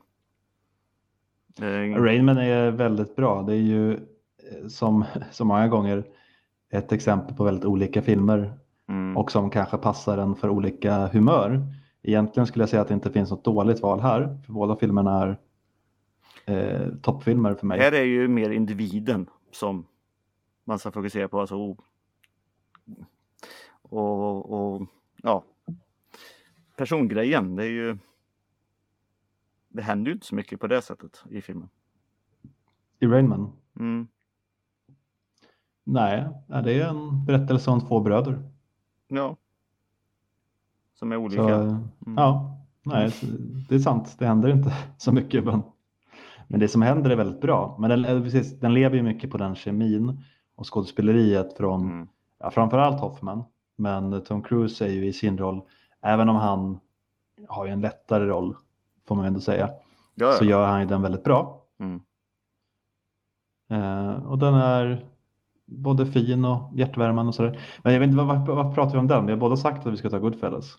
Eh, 1.62 2.02
Rainman 2.02 2.38
är 2.38 2.72
väldigt 2.72 3.16
bra. 3.16 3.42
Det 3.42 3.54
är 3.54 3.58
ju 3.62 4.00
som 4.70 5.06
så 5.32 5.46
många 5.46 5.68
gånger 5.68 6.04
ett 6.70 6.92
exempel 6.92 7.36
på 7.36 7.44
väldigt 7.44 7.66
olika 7.66 8.02
filmer 8.02 8.54
mm, 8.88 9.18
och 9.18 9.32
som 9.32 9.50
kanske 9.50 9.78
passar 9.78 10.18
en 10.18 10.36
för 10.36 10.50
olika 10.50 11.08
humör. 11.08 11.62
Egentligen 12.02 12.48
skulle 12.48 12.64
jag 12.64 12.70
säga 12.70 12.82
att 12.82 12.88
det 12.88 12.94
inte 12.94 13.12
finns 13.12 13.32
något 13.32 13.46
dåligt 13.46 13.82
val 13.82 14.00
här, 14.00 14.38
för 14.46 14.54
båda 14.54 14.76
filmerna 14.76 15.22
är 15.22 15.38
eh, 16.46 16.94
toppfilmer 17.02 17.56
för 17.56 17.68
mig. 17.68 17.80
Här 17.80 17.92
är 17.92 18.04
ju 18.04 18.28
mer 18.28 18.50
individen 18.50 19.30
som 19.52 19.86
man 20.64 20.80
ska 20.80 20.92
fokusera 20.92 21.28
på. 21.28 21.40
Alltså, 21.40 21.56
och, 21.58 21.80
och, 23.82 24.52
och 24.52 24.88
ja, 25.24 25.44
persongrejen. 26.76 27.56
Det 27.56 27.64
är 27.64 27.70
ju. 27.70 27.98
Det 29.68 29.82
händer 29.82 30.10
ju 30.10 30.14
inte 30.14 30.26
så 30.26 30.36
mycket 30.36 30.60
på 30.60 30.68
det 30.68 30.82
sättet 30.82 31.24
i 31.30 31.42
filmen. 31.42 31.70
I 33.00 33.06
Rainman? 33.06 33.52
Mm. 33.80 34.08
Nej, 35.92 36.28
det 36.48 36.80
är 36.82 36.88
en 36.90 37.26
berättelse 37.26 37.72
om 37.72 37.82
två 37.82 38.00
bröder. 38.00 38.44
Ja. 39.08 39.36
Som 41.00 41.12
är 41.12 41.16
olika. 41.16 41.44
Så, 41.44 41.50
Mm. 41.50 41.88
Ja, 42.18 42.58
nej, 42.84 43.12
det 43.70 43.76
är 43.76 43.80
sant. 43.80 44.16
Det 44.20 44.26
händer 44.26 44.50
inte 44.50 44.74
så 44.98 45.12
mycket. 45.12 45.44
Men, 45.46 45.62
men 46.48 46.60
det 46.60 46.68
som 46.68 46.82
händer 46.82 47.10
är 47.10 47.16
väldigt 47.16 47.42
bra. 47.42 47.76
Men 47.80 47.90
den, 47.90 48.06
eh, 48.06 48.24
precis, 48.24 48.60
den 48.60 48.74
lever 48.74 48.96
ju 48.96 49.04
mycket 49.04 49.32
på 49.32 49.38
den 49.38 49.56
kemin 49.56 50.24
och 50.56 50.74
skådespeleriet 50.74 51.58
från 51.58 51.82
Mm. 51.82 52.08
ja, 52.40 52.52
framförallt 52.52 53.00
Hoffman. 53.00 53.44
Men 53.76 54.24
Tom 54.24 54.44
Cruise 54.44 54.86
är 54.86 54.90
ju 54.90 55.06
i 55.08 55.14
sin 55.14 55.38
roll, 55.38 55.62
även 56.02 56.30
om 56.30 56.36
han 56.36 56.80
har 57.48 57.66
ju 57.66 57.72
en 57.72 57.82
lättare 57.82 58.26
roll, 58.26 58.56
får 59.08 59.16
man 59.16 59.26
ändå 59.26 59.40
säga, 59.40 59.70
Ja, 60.16 60.32
så 60.32 60.46
gör 60.46 60.68
han 60.68 60.80
ju 60.82 60.86
den 60.88 61.02
väldigt 61.02 61.24
bra. 61.24 61.64
Mm. 61.80 62.02
Eh, 63.70 64.26
och 64.26 64.38
den 64.38 64.54
är 64.54 65.06
både 65.72 66.06
fin 66.06 66.46
och 66.46 66.72
hjärtvärmande 66.76 67.28
och 67.30 67.36
sådär. 67.36 67.60
Men 67.84 67.94
jag 67.94 68.00
vet 68.00 68.08
inte, 68.08 68.24
vad, 68.24 68.48
vad, 68.48 68.56
vad 68.56 68.76
pratar 68.76 68.92
vi 68.94 68.98
om 69.00 69.08
den? 69.08 69.26
Vi 69.26 69.32
har 69.32 69.40
båda 69.40 69.58
sagt 69.58 69.88
att 69.88 69.94
vi 69.94 69.98
ska 69.98 70.10
ta 70.10 70.20
Goodfellas. 70.20 70.78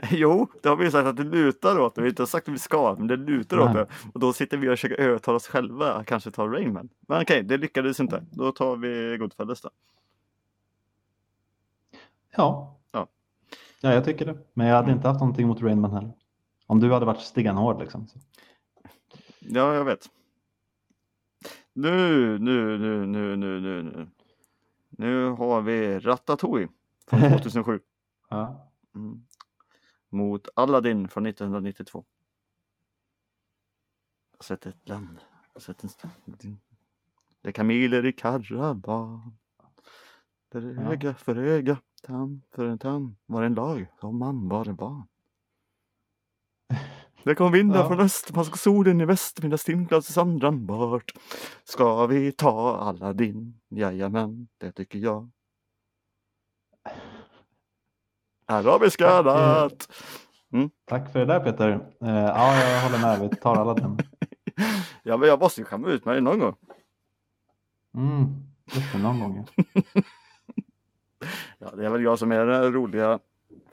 jo, 0.10 0.48
det 0.62 0.68
har 0.68 0.76
vi 0.76 0.84
ju 0.84 0.90
sagt 0.90 1.06
att 1.06 1.16
det 1.16 1.24
lutar 1.24 1.78
åt 1.80 1.94
det. 1.94 2.00
Vi 2.00 2.06
har 2.06 2.10
inte 2.10 2.26
sagt 2.26 2.48
att 2.48 2.54
vi 2.54 2.58
ska, 2.58 2.94
men 2.98 3.06
det 3.06 3.16
lutar 3.16 3.58
åt 3.58 3.74
Nej. 3.74 3.74
det. 3.74 3.86
Och 4.14 4.20
då 4.20 4.32
sitter 4.32 4.56
vi 4.56 4.68
och 4.68 4.72
försöker 4.72 4.96
övertala 5.00 5.36
oss 5.36 5.46
själva 5.46 5.92
att 5.92 6.06
kanske 6.06 6.30
ta 6.30 6.46
Rayman. 6.46 6.88
Men 7.08 7.22
okej, 7.22 7.42
det 7.42 7.56
lyckades 7.56 8.00
inte. 8.00 8.24
Då 8.30 8.52
tar 8.52 8.76
vi 8.76 9.16
Goodfellas 9.18 9.60
då. 9.60 9.70
Ja. 12.36 12.76
Ja. 12.92 13.06
ja, 13.80 13.92
jag 13.94 14.04
tycker 14.04 14.26
det. 14.26 14.38
Men 14.54 14.66
jag 14.66 14.74
hade 14.76 14.86
Mm. 14.86 14.96
inte 14.96 15.08
haft 15.08 15.20
någonting 15.20 15.46
mot 15.46 15.62
Rainman 15.62 15.92
heller. 15.92 16.12
Om 16.66 16.80
du 16.80 16.92
hade 16.92 17.06
varit 17.06 17.20
stenhård 17.20 17.80
liksom. 17.80 18.06
Så. 18.06 18.18
Ja, 19.40 19.74
jag 19.74 19.84
vet. 19.84 20.08
Nu, 21.78 22.38
nu, 22.38 22.78
nu, 22.78 23.06
nu, 23.06 23.36
nu, 23.36 23.60
nu, 23.60 23.82
nu. 23.82 24.08
Nu 24.90 25.24
har 25.30 25.62
vi 25.62 25.98
Ratatouille 25.98 26.68
från 27.06 27.20
2007. 27.30 27.80
Ja. 28.28 28.70
Mm. 28.94 29.24
Mot 30.08 30.48
Aladdin 30.54 31.08
från 31.08 31.26
1992. 31.26 32.04
Jag 34.30 34.38
har 34.38 34.44
sett 34.44 34.66
ett 34.66 34.88
land. 34.88 35.18
Jag 35.20 35.50
har 35.54 35.60
sett 35.60 35.82
en 35.82 35.88
stad. 35.88 36.10
Det 37.40 37.48
är 37.48 37.52
kameler 37.52 38.06
i 38.06 38.12
karavan. 38.12 39.38
Där 40.48 40.60
Ja. 40.76 40.92
öga 40.92 41.14
för 41.14 41.36
öga, 41.36 41.78
tand 42.02 42.42
för 42.50 42.66
en 42.66 42.78
tand 42.78 43.16
var 43.26 43.42
en 43.42 43.54
lag 43.54 43.86
som 44.00 44.18
man 44.18 44.48
var 44.48 44.68
en 44.68 44.76
barn. 44.76 45.08
Det 47.24 47.34
kom 47.34 47.52
vindar 47.52 47.78
Ja. 47.80 47.88
från 47.88 48.00
öst, 48.00 48.34
man 48.34 48.44
såg 48.44 48.58
solen 48.58 49.00
i 49.00 49.04
väst, 49.04 49.42
mina 49.42 49.58
stimglas 49.58 50.10
i 50.10 50.12
sandran 50.12 50.66
bort. 50.66 51.12
Ska 51.64 52.06
vi 52.06 52.32
ta 52.32 52.76
Aladdin? 52.76 53.60
Jajamän, 53.68 54.48
det 54.58 54.72
tycker 54.72 54.98
jag. 54.98 55.30
Arabiska 58.46 59.22
natt! 59.22 59.88
Tack 60.84 61.12
för 61.12 61.18
det 61.18 61.24
där 61.24 61.40
Peter. 61.40 61.70
Eh, 62.00 62.08
ja, 62.08 62.60
jag 62.70 62.82
håller 62.82 62.98
med. 63.02 63.20
Vi 63.30 63.36
tar 63.36 63.56
alla 63.56 63.74
den. 63.74 63.98
Ja, 65.02 65.16
men 65.16 65.28
jag 65.28 65.40
måste 65.40 65.60
ju 65.60 65.64
skämma 65.64 65.88
ut 65.88 66.04
mig 66.04 66.20
någon 66.20 66.38
gång. 66.38 66.54
Mm. 67.94 68.34
Just 68.74 68.92
det, 68.92 68.98
någon 68.98 69.20
gång. 69.20 69.46
ja. 69.56 69.64
Ja, 71.58 71.70
det 71.76 71.86
är 71.86 71.90
väl 71.90 72.02
jag 72.02 72.18
som 72.18 72.32
är 72.32 72.46
den 72.46 72.72
roliga 72.72 73.18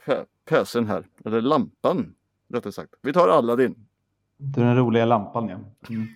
pö- 0.04 0.24
pösen 0.44 0.86
här. 0.86 1.06
Eller 1.24 1.40
lampan, 1.40 2.14
rättare 2.48 2.72
sagt. 2.72 2.94
Vi 3.02 3.12
tar 3.12 3.28
Aladdin. 3.28 3.88
Du 4.36 4.60
är 4.60 4.64
den 4.66 4.76
roliga 4.76 5.04
lampan 5.04 5.48
ja. 5.48 5.58
Mm. 5.90 6.06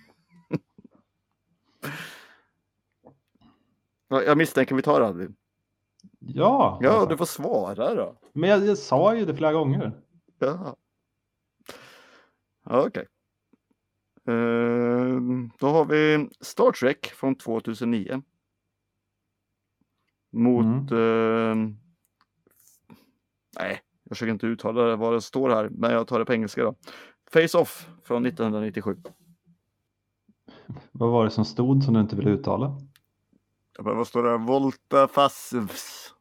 Ja, 4.07 4.23
Jag 4.23 4.37
misstänker 4.37 4.75
vi 4.75 4.81
tar 4.81 5.01
Aladdin. 5.01 5.35
Ja, 6.19 6.79
Ja, 6.81 7.05
du 7.05 7.17
får 7.17 7.25
svara 7.25 7.95
då. 7.95 8.17
men 8.33 8.49
jag, 8.49 8.65
jag 8.65 8.77
sa 8.77 9.15
ju 9.15 9.25
det 9.25 9.35
flera 9.35 9.53
gånger. 9.53 10.01
Ja. 10.39 10.75
Ja, 12.63 12.85
Okej. 12.87 13.07
Ehm, 14.25 15.51
då 15.59 15.67
har 15.67 15.85
vi 15.85 16.29
Star 16.39 16.71
Trek 16.71 17.05
från 17.07 17.35
2009. 17.35 18.21
Mot... 20.31 20.91
ehm, 20.91 21.77
nej, 23.59 23.81
jag 24.11 24.17
försöker 24.17 24.31
inte 24.31 24.45
uttala 24.45 24.95
vad 24.95 25.13
det 25.13 25.21
står 25.21 25.49
här, 25.49 25.69
men 25.69 25.91
jag 25.91 26.07
tar 26.07 26.19
det 26.19 26.25
på 26.25 26.33
engelska 26.33 26.63
då. 26.63 26.75
Face 27.33 27.57
Off 27.57 27.89
från 28.03 28.25
1997. 28.25 28.97
Vad 30.91 31.11
var 31.11 31.23
det 31.23 31.31
som 31.31 31.45
stod 31.45 31.83
som 31.83 31.93
du 31.93 31.99
inte 31.99 32.15
ville 32.15 32.29
uttala? 32.29 32.77
Men 33.79 33.97
vad 33.97 34.07
står 34.07 34.23
det? 34.23 34.37
Volta 34.37 35.07
Fassvs. 35.07 36.13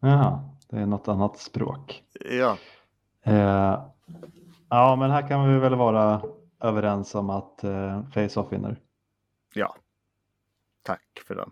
Jaha, 0.00 0.50
det 0.68 0.76
är 0.76 0.86
något 0.86 1.08
annat 1.08 1.38
språk. 1.38 2.04
Ja. 2.30 2.58
Eh, 3.22 3.84
ja, 4.68 4.96
men 4.96 5.10
här 5.10 5.28
kan 5.28 5.52
vi 5.52 5.58
väl 5.58 5.74
vara 5.74 6.22
överens 6.60 7.14
om 7.14 7.30
att 7.30 7.64
eh, 7.64 8.02
Face-Off 8.10 8.52
vinner. 8.52 8.80
Ja. 9.54 9.76
Tack 10.82 11.22
för 11.26 11.34
den. 11.34 11.50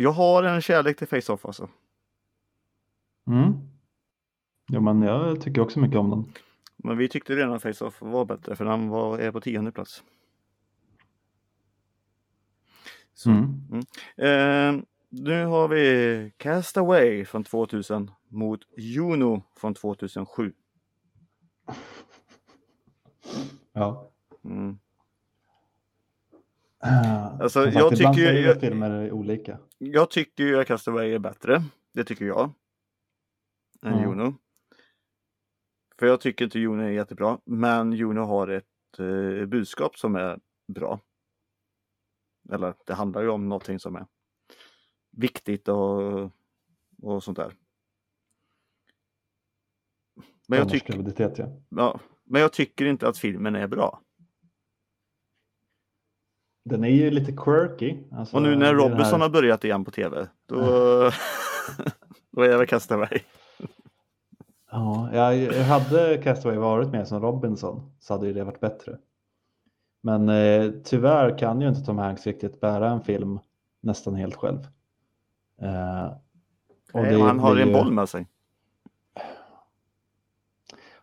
Jag 0.00 0.12
har 0.12 0.42
en 0.42 0.60
kärlek 0.60 0.98
till 0.98 1.08
Face-Off 1.08 1.46
alltså. 1.46 1.68
Mm. 3.28 3.52
Ja, 4.70 4.80
men 4.80 5.02
jag 5.02 5.40
tycker 5.40 5.60
också 5.60 5.80
mycket 5.80 5.98
om 5.98 6.10
den. 6.10 6.32
Men 6.76 6.96
vi 6.98 7.08
tyckte 7.08 7.36
redan 7.36 7.60
Face-Off 7.60 7.96
var 8.02 8.24
bättre 8.24 8.56
för 8.56 8.64
den 8.64 8.88
var, 8.88 9.18
är 9.18 9.32
på 9.32 9.40
tionde 9.40 9.72
plats. 9.72 10.02
Så. 13.14 13.30
Mm. 13.30 13.54
Eh, 14.16 14.84
nu 15.08 15.44
har 15.44 15.68
vi 15.68 16.32
Castaway 16.36 17.24
från 17.24 17.44
2000 17.44 18.10
mot 18.28 18.60
Juno 18.76 19.42
från 19.56 19.74
2007. 19.74 20.52
Ja. 23.72 24.10
Mm. 24.44 24.78
Eh, 26.84 27.40
Alltså, 27.40 27.66
jag 27.70 27.96
tycker 27.96 28.28
är 28.28 28.32
ju- 28.32 28.46
ju 28.48 28.54
filmer 28.60 29.12
olika. 29.12 29.58
Jag 29.78 30.10
tycker 30.10 30.44
ju 30.44 30.60
att 30.60 30.66
Castaway 30.66 31.12
är 31.14 31.18
bättre. 31.18 31.62
Det 31.92 32.04
tycker 32.04 32.24
jag. 32.24 32.52
Än 33.86 33.92
Mm. 33.92 34.08
Juno. 34.08 34.34
För 35.98 36.06
jag 36.06 36.20
tycker 36.20 36.44
inte 36.44 36.58
Juno 36.58 36.82
är 36.82 36.88
jättebra. 36.90 37.38
Men 37.44 37.92
Juno 37.92 38.20
har 38.20 38.48
ett 38.48 38.98
eh, 38.98 39.46
budskap 39.46 39.96
som 39.98 40.16
är 40.16 40.40
bra. 40.72 41.00
Eller 42.52 42.74
det 42.86 42.94
handlar 42.94 43.22
ju 43.22 43.28
om 43.28 43.48
någonting 43.48 43.78
som 43.80 43.96
är 43.96 44.06
viktigt 45.10 45.68
och, 45.68 46.30
och 47.02 47.22
sånt 47.24 47.36
där. 47.38 47.54
Men 50.48 50.58
jag, 50.58 50.68
tyck, 50.68 50.86
Tonårsgraviditet, 50.86 51.38
ja. 51.38 51.60
ja, 51.68 52.00
men 52.24 52.42
jag 52.42 52.52
tycker 52.52 52.84
inte 52.86 53.08
att 53.08 53.18
filmen 53.18 53.54
är 53.56 53.66
bra. 53.66 54.02
Den 56.64 56.84
är 56.84 56.88
ju 56.88 57.10
lite 57.10 57.32
quirky. 57.32 57.98
Alltså, 58.12 58.36
Och 58.36 58.42
nu 58.42 58.56
när 58.56 58.74
Robinson 58.74 59.04
här- 59.04 59.18
har 59.18 59.28
börjat 59.28 59.64
igen 59.64 59.84
på 59.84 59.90
tv. 59.90 60.28
Då, 60.46 60.56
då 62.30 62.42
är 62.42 62.48
jag 62.48 62.58
väl 62.58 62.66
Castaway. 62.66 63.20
Ja, 64.70 65.08
jag, 65.12 65.52
hade 65.64 66.18
Castaway 66.18 66.58
varit 66.58 66.88
med 66.88 67.08
som 67.08 67.20
Robinson 67.22 67.92
så 68.00 68.14
hade 68.14 68.26
ju 68.26 68.32
det 68.32 68.44
varit 68.44 68.60
bättre. 68.60 68.98
Men 70.00 70.28
eh, 70.28 70.70
tyvärr 70.84 71.38
kan 71.38 71.60
ju 71.60 71.68
inte 71.68 71.80
Tom 71.80 71.98
Hanks 71.98 72.26
riktigt 72.26 72.60
bära 72.60 72.90
en 72.90 73.00
film 73.00 73.38
nästan 73.80 74.14
helt 74.14 74.34
själv. 74.36 74.58
Eh, 75.60 76.10
Nej, 76.94 77.14
det 77.14 77.20
han 77.22 77.38
har 77.38 77.52
blir 77.54 77.62
en 77.62 77.68
ju- 77.68 77.74
boll 77.74 77.92
med 77.92 78.08
sig. 78.08 78.26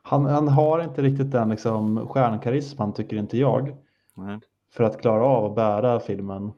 Han, 0.01 0.25
han 0.25 0.47
har 0.47 0.84
inte 0.84 1.01
riktigt 1.01 1.32
den 1.32 1.49
liksom, 1.49 2.08
stjärnkarisman 2.08 2.93
tycker 2.93 3.17
inte 3.17 3.38
jag. 3.38 3.75
Nej. 4.13 4.39
För 4.71 4.84
att 4.84 5.01
klara 5.01 5.23
av 5.25 5.45
att 5.45 5.56
bära 5.56 5.99
filmen 5.99 6.51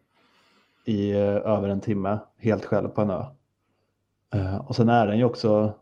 i 0.86 1.12
eh, 1.12 1.20
över 1.28 1.70
en 1.70 1.82
timme 1.82 2.20
helt 2.38 2.65
själv 2.65 2.88
på 2.89 3.02
en 3.02 3.10
ö. 3.10 3.24
Eh, 4.34 4.56
och 4.58 4.76
sen 4.76 4.89
är 4.89 5.08
den 5.08 5.17
ju 5.17 5.24
också, 5.24 5.74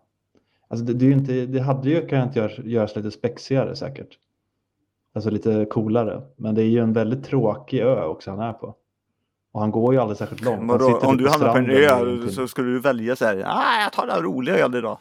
alltså 0.68 0.86
det, 0.86 0.94
det, 0.94 1.06
är 1.06 1.12
inte, 1.12 1.46
det 1.46 1.60
hade 1.60 1.90
ju 1.90 2.08
kunnat 2.08 2.36
göras, 2.36 2.58
göras 2.58 2.96
lite 2.96 3.12
spexigare 3.12 3.76
säkert. 3.76 4.18
Alltså 5.16 5.30
lite 5.30 5.66
coolare. 5.72 6.22
Men 6.38 6.56
det 6.56 6.62
är 6.64 6.68
ju 6.68 6.80
en 6.80 6.94
väldigt 6.94 7.26
tråkig 7.26 7.80
ö 7.80 8.04
också 8.06 8.32
han 8.32 8.40
är 8.40 8.54
på. 8.54 8.76
Och 9.52 9.62
han 9.62 9.72
går 9.72 9.94
ju 9.94 10.00
aldrig 10.00 10.18
särskilt 10.18 10.42
långt. 10.42 10.72
Sitter 10.72 11.06
om 11.08 11.18
du 11.18 11.30
hamnar 11.30 11.52
på 11.52 11.58
en 11.58 11.70
ö 11.70 12.28
så 12.30 12.48
skulle 12.48 12.72
du 12.72 12.80
välja 12.80 13.16
så 13.16 13.26
här. 13.26 13.44
Ah, 13.46 13.82
jag 13.84 13.94
tar 13.94 14.08
den 14.08 14.24
roliga 14.24 14.66
ön 14.66 14.74
idag. 14.76 14.98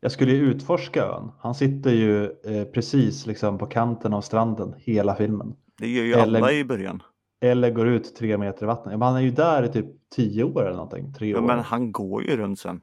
Jag 0.00 0.12
skulle 0.12 0.32
ju 0.32 0.38
utforska 0.50 1.04
ön. 1.04 1.32
Han 1.40 1.54
sitter 1.54 1.90
ju 1.90 2.24
eh, 2.24 2.64
precis 2.74 3.26
liksom 3.26 3.58
på 3.58 3.66
kanten 3.66 4.14
av 4.14 4.20
stranden 4.20 4.74
hela 4.78 5.14
filmen. 5.14 5.54
Det 5.78 5.88
gör 5.88 6.04
ju 6.04 6.12
Eller- 6.12 6.38
alla 6.40 6.52
i 6.52 6.64
början. 6.64 7.02
Eller 7.40 7.70
går 7.70 7.88
ut 7.88 8.16
tre 8.16 8.38
meter 8.38 8.62
i 8.62 8.66
vattnet. 8.66 8.98
Men 8.98 9.08
han 9.08 9.16
är 9.16 9.20
ju 9.20 9.30
där 9.30 9.62
i 9.62 9.68
typ 9.68 9.86
tio 10.14 10.44
år 10.44 10.62
eller 10.66 10.76
någonting. 10.76 11.12
Tre 11.12 11.30
Ja, 11.30 11.38
år. 11.38 11.42
men 11.42 11.58
han 11.58 11.92
går 11.92 12.22
ju 12.24 12.36
runt 12.36 12.58
sen. 12.58 12.80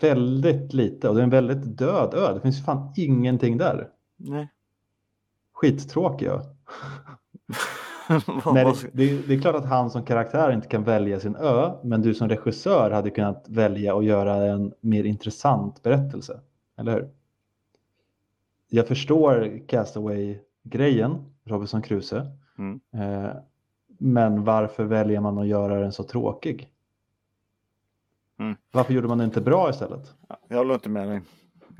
Väldigt 0.00 0.72
lite 0.74 1.08
och 1.08 1.14
det 1.14 1.20
är 1.20 1.24
en 1.24 1.30
väldigt 1.30 1.78
död 1.78 2.14
ö. 2.14 2.34
Det 2.34 2.40
finns 2.40 2.64
fan 2.64 2.92
ingenting 2.96 3.58
där. 3.58 3.88
Nej. 4.16 4.48
Skittråkig 5.52 6.26
ö. 6.26 6.40
Vad- 8.44 8.54
Nej, 8.54 8.64
det, 8.64 8.90
det, 8.92 9.26
det 9.28 9.34
är 9.34 9.40
klart 9.40 9.54
att 9.54 9.64
han 9.66 9.90
som 9.90 10.04
karaktär 10.04 10.52
inte 10.52 10.68
kan 10.68 10.84
välja 10.84 11.20
sin 11.20 11.36
ö. 11.36 11.72
Men 11.84 12.02
du 12.02 12.14
som 12.14 12.28
regissör 12.28 12.90
hade 12.90 13.10
kunnat 13.10 13.44
välja 13.48 13.96
att 13.96 14.04
göra 14.04 14.34
en 14.34 14.72
mer 14.80 15.04
intressant 15.04 15.82
berättelse. 15.82 16.40
Eller 16.78 16.92
hur? 16.92 17.08
Jag 18.68 18.88
förstår 18.88 19.60
Castaway-grejen, 19.68 21.24
Robinson 21.44 21.82
Crusoe. 21.82 22.26
Mm. 22.58 22.80
Eh, 22.94 23.30
men 23.98 24.44
varför 24.44 24.84
väljer 24.84 25.20
man 25.20 25.38
att 25.38 25.46
göra 25.46 25.80
den 25.80 25.92
så 25.92 26.02
tråkig? 26.02 26.68
Mm. 28.38 28.56
Varför 28.70 28.94
gjorde 28.94 29.08
man 29.08 29.18
det 29.18 29.24
inte 29.24 29.40
bra 29.40 29.70
istället? 29.70 30.14
Jag 30.48 30.56
håller 30.56 30.74
inte 30.74 30.88
med 30.88 31.08
dig. 31.08 31.16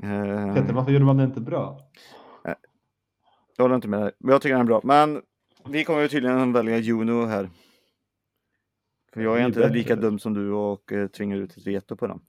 Eh, 0.03 0.53
Peter, 0.53 0.73
varför 0.73 0.91
gjorde 0.91 1.05
man 1.05 1.17
det 1.17 1.23
inte 1.23 1.41
bra? 1.41 1.79
Jag 3.57 3.63
håller 3.63 3.75
inte 3.75 3.87
med 3.87 4.01
dig. 4.01 4.11
Men 4.19 4.31
jag 4.31 4.41
tycker 4.41 4.55
den 4.55 4.61
är 4.61 4.65
bra. 4.65 4.81
Men 4.83 5.21
vi 5.69 5.83
kommer 5.83 6.01
ju 6.01 6.07
tydligen 6.07 6.53
välja 6.53 6.77
Juno 6.77 7.25
här. 7.25 7.49
För 9.13 9.21
jag 9.21 9.37
är 9.37 9.41
är 9.41 9.45
inte 9.45 9.59
bättre. 9.59 9.73
lika 9.73 9.95
dum 9.95 10.19
som 10.19 10.33
du 10.33 10.51
och 10.51 10.91
eh, 10.91 11.07
tvingar 11.07 11.37
ut 11.37 11.57
ett 11.57 11.67
veto 11.67 11.95
på 11.95 12.07
den. 12.07 12.19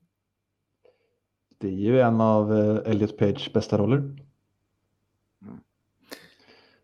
Det 1.58 1.68
är 1.68 1.72
ju 1.72 2.00
en 2.00 2.20
av 2.20 2.52
eh, 2.54 2.90
Elliot 2.90 3.18
Page 3.18 3.50
bästa 3.54 3.78
roller. 3.78 3.98
Mm. 3.98 5.58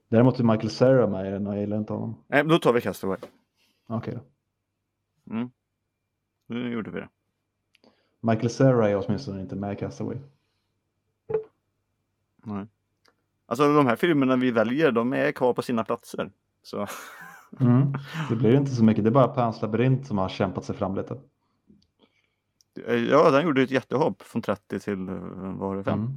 Däremot 0.09 0.41
är 0.41 0.45
Michael 0.45 0.71
Cera 0.71 1.07
med 1.07 1.27
i 1.27 1.31
den 1.31 1.47
och 1.47 1.55
jag 1.55 1.61
gillar 1.61 1.77
inte 1.77 1.93
honom. 1.93 2.25
Nej, 2.27 2.45
då 2.45 2.59
tar 2.59 2.73
vi 2.73 2.81
Castaway. 2.81 3.19
Okej 3.87 4.15
då. 4.15 4.21
Mm. 5.35 5.51
Nu 6.47 6.73
gjorde 6.73 6.91
vi 6.91 7.01
det. 7.01 7.09
Michael 8.25 8.51
Cera 8.51 8.91
är 8.91 9.05
åtminstone 9.07 9.41
inte 9.41 9.57
med 9.57 9.73
i 9.73 9.77
Castaway. 9.77 10.19
Nej. 12.45 12.67
Alltså 13.47 13.75
de 13.75 13.87
här 13.87 13.97
filmerna 13.97 14.37
vi 14.37 14.51
väljer, 14.51 14.93
de 14.93 15.13
är 15.13 15.33
kvar 15.33 15.55
på 15.55 15.63
sina 15.63 15.85
platser. 15.85 16.31
Så 16.63 16.87
Mm. 17.61 17.93
Det 18.29 18.37
blir 18.37 18.57
inte 18.57 18.71
så 18.71 18.85
mycket, 18.85 19.05
det 19.05 19.11
är 19.11 19.13
bara 19.13 19.29
Pans 19.29 19.63
labyrint 19.63 20.07
som 20.07 20.19
har 20.19 20.29
kämpat 20.29 20.65
sig 20.65 20.77
fram 20.77 20.95
lite. 20.95 21.21
Ja, 23.11 23.31
den 23.31 23.45
gjorde 23.45 23.63
ett 23.63 23.71
jättehopp 23.71 24.23
från 24.23 24.43
30 24.43 24.81
till 24.81 25.09
eh, 25.09 25.15
var 25.57 25.77
det, 25.77 25.85
5. 25.85 25.99
Mm. 26.01 26.15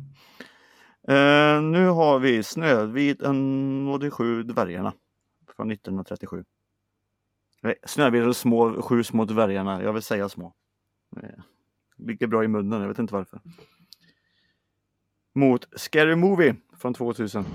Eh, 1.08 1.72
nu 1.72 1.88
har 1.88 2.20
vi 2.20 2.44
Snövit 2.44 3.22
och 3.22 4.00
de 4.00 4.12
sju 4.12 4.44
dvärgarna 4.44 4.94
från 5.56 5.72
1937. 5.72 6.46
Nej, 7.62 7.76
Snövit 7.86 8.22
och 8.22 8.28
de 8.28 8.34
små, 8.34 8.82
sju 8.82 9.04
små 9.04 9.26
dvärgarna, 9.26 9.84
jag 9.84 9.94
vill 9.94 10.02
säga 10.02 10.30
små. 10.30 10.54
Ligger 11.98 12.28
bra 12.28 12.44
i 12.44 12.48
munnen, 12.48 12.82
jag 12.82 12.88
vet 12.88 13.00
inte 13.00 13.14
varför. 13.14 13.40
Mot 15.36 15.68
Scary 15.80 16.16
Movie 16.16 16.56
från 16.78 16.94
2000. 16.94 17.46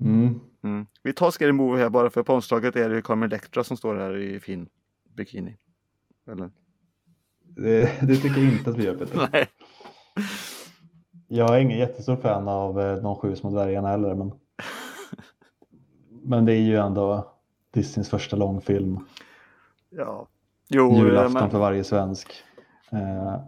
Mm. 0.00 0.40
Mm. 0.62 0.86
Vi 1.02 1.12
tar 1.12 1.30
Scary 1.30 1.52
Movie 1.52 1.82
här 1.82 1.90
bara 1.90 2.10
för 2.10 2.22
på 2.22 2.34
omslaget 2.34 2.76
är 2.76 2.90
det 2.90 3.02
Carmen 3.02 3.28
Electra 3.28 3.64
som 3.64 3.76
står 3.76 3.96
här 3.96 4.16
i 4.16 4.40
fin 4.40 4.68
bikini. 5.16 5.56
Eller? 6.30 6.50
Det, 7.44 8.00
det 8.00 8.16
tycker 8.16 8.40
jag 8.40 8.52
inte 8.52 8.70
att 8.70 8.76
vi 8.76 8.84
gör 8.84 8.96
Peter. 8.96 9.28
Nej. 9.32 9.48
Jag 11.28 11.56
är 11.56 11.60
ingen 11.60 11.78
jättestor 11.78 12.16
fan 12.16 12.48
av 12.48 12.80
eh, 12.80 12.96
de 12.96 13.16
sju 13.16 13.36
små 13.36 13.50
dvärgarna 13.50 13.88
heller. 13.88 14.14
Men, 14.14 14.32
men 16.22 16.44
det 16.44 16.52
är 16.52 16.60
ju 16.60 16.76
ändå 16.76 17.32
Disneys 17.70 18.08
första 18.08 18.36
långfilm. 18.36 18.98
Ja. 19.90 20.28
Jo, 20.68 20.92
Julafton 20.96 21.32
men... 21.32 21.50
för 21.50 21.58
varje 21.58 21.84
svensk. 21.84 22.32
Eh, 22.90 23.40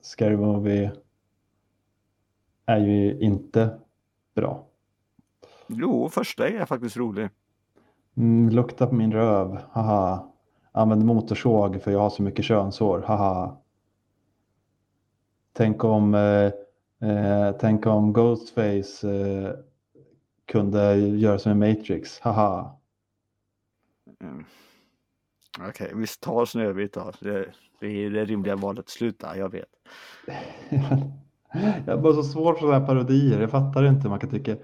Scary 0.00 0.36
Movie 0.36 0.92
är 2.66 2.78
ju 2.78 3.18
inte 3.20 3.78
bra. 4.34 4.66
Jo, 5.66 6.08
första 6.08 6.48
är 6.48 6.64
faktiskt 6.64 6.96
rolig. 6.96 7.28
Mm, 8.16 8.48
lukta 8.48 8.86
på 8.86 8.94
min 8.94 9.12
röv, 9.12 9.58
haha. 9.70 10.32
Använd 10.72 11.04
motorsåg 11.04 11.82
för 11.82 11.90
jag 11.90 11.98
har 11.98 12.10
så 12.10 12.22
mycket 12.22 12.44
könshår, 12.44 13.04
haha. 13.06 13.56
Tänk 15.52 15.84
om, 15.84 16.14
eh, 16.14 16.52
eh, 17.10 17.52
tänk 17.60 17.86
om 17.86 18.12
Ghostface 18.12 19.10
eh, 19.10 19.52
kunde 20.46 20.96
göra 20.96 21.38
som 21.38 21.62
i 21.62 21.74
Matrix, 21.74 22.20
haha. 22.20 22.76
Mm. 24.20 24.44
Okej, 25.68 25.92
vi 25.94 26.06
tar 26.06 26.44
Snövit 26.44 26.92
då. 26.92 27.12
Det, 27.20 27.46
det 27.80 27.86
är 27.86 28.10
det 28.10 28.24
rimliga 28.24 28.56
valet. 28.56 28.88
Sluta, 28.88 29.36
jag 29.36 29.52
vet. 29.52 29.68
jag 31.86 31.94
har 31.94 32.02
bara 32.02 32.14
så 32.14 32.22
svårt 32.22 32.58
för 32.58 32.60
sådana 32.60 32.78
här 32.78 32.86
parodier, 32.86 33.40
jag 33.40 33.50
fattar 33.50 33.84
inte 33.84 34.02
hur 34.02 34.10
man 34.10 34.20
kan 34.20 34.30
tycka. 34.30 34.56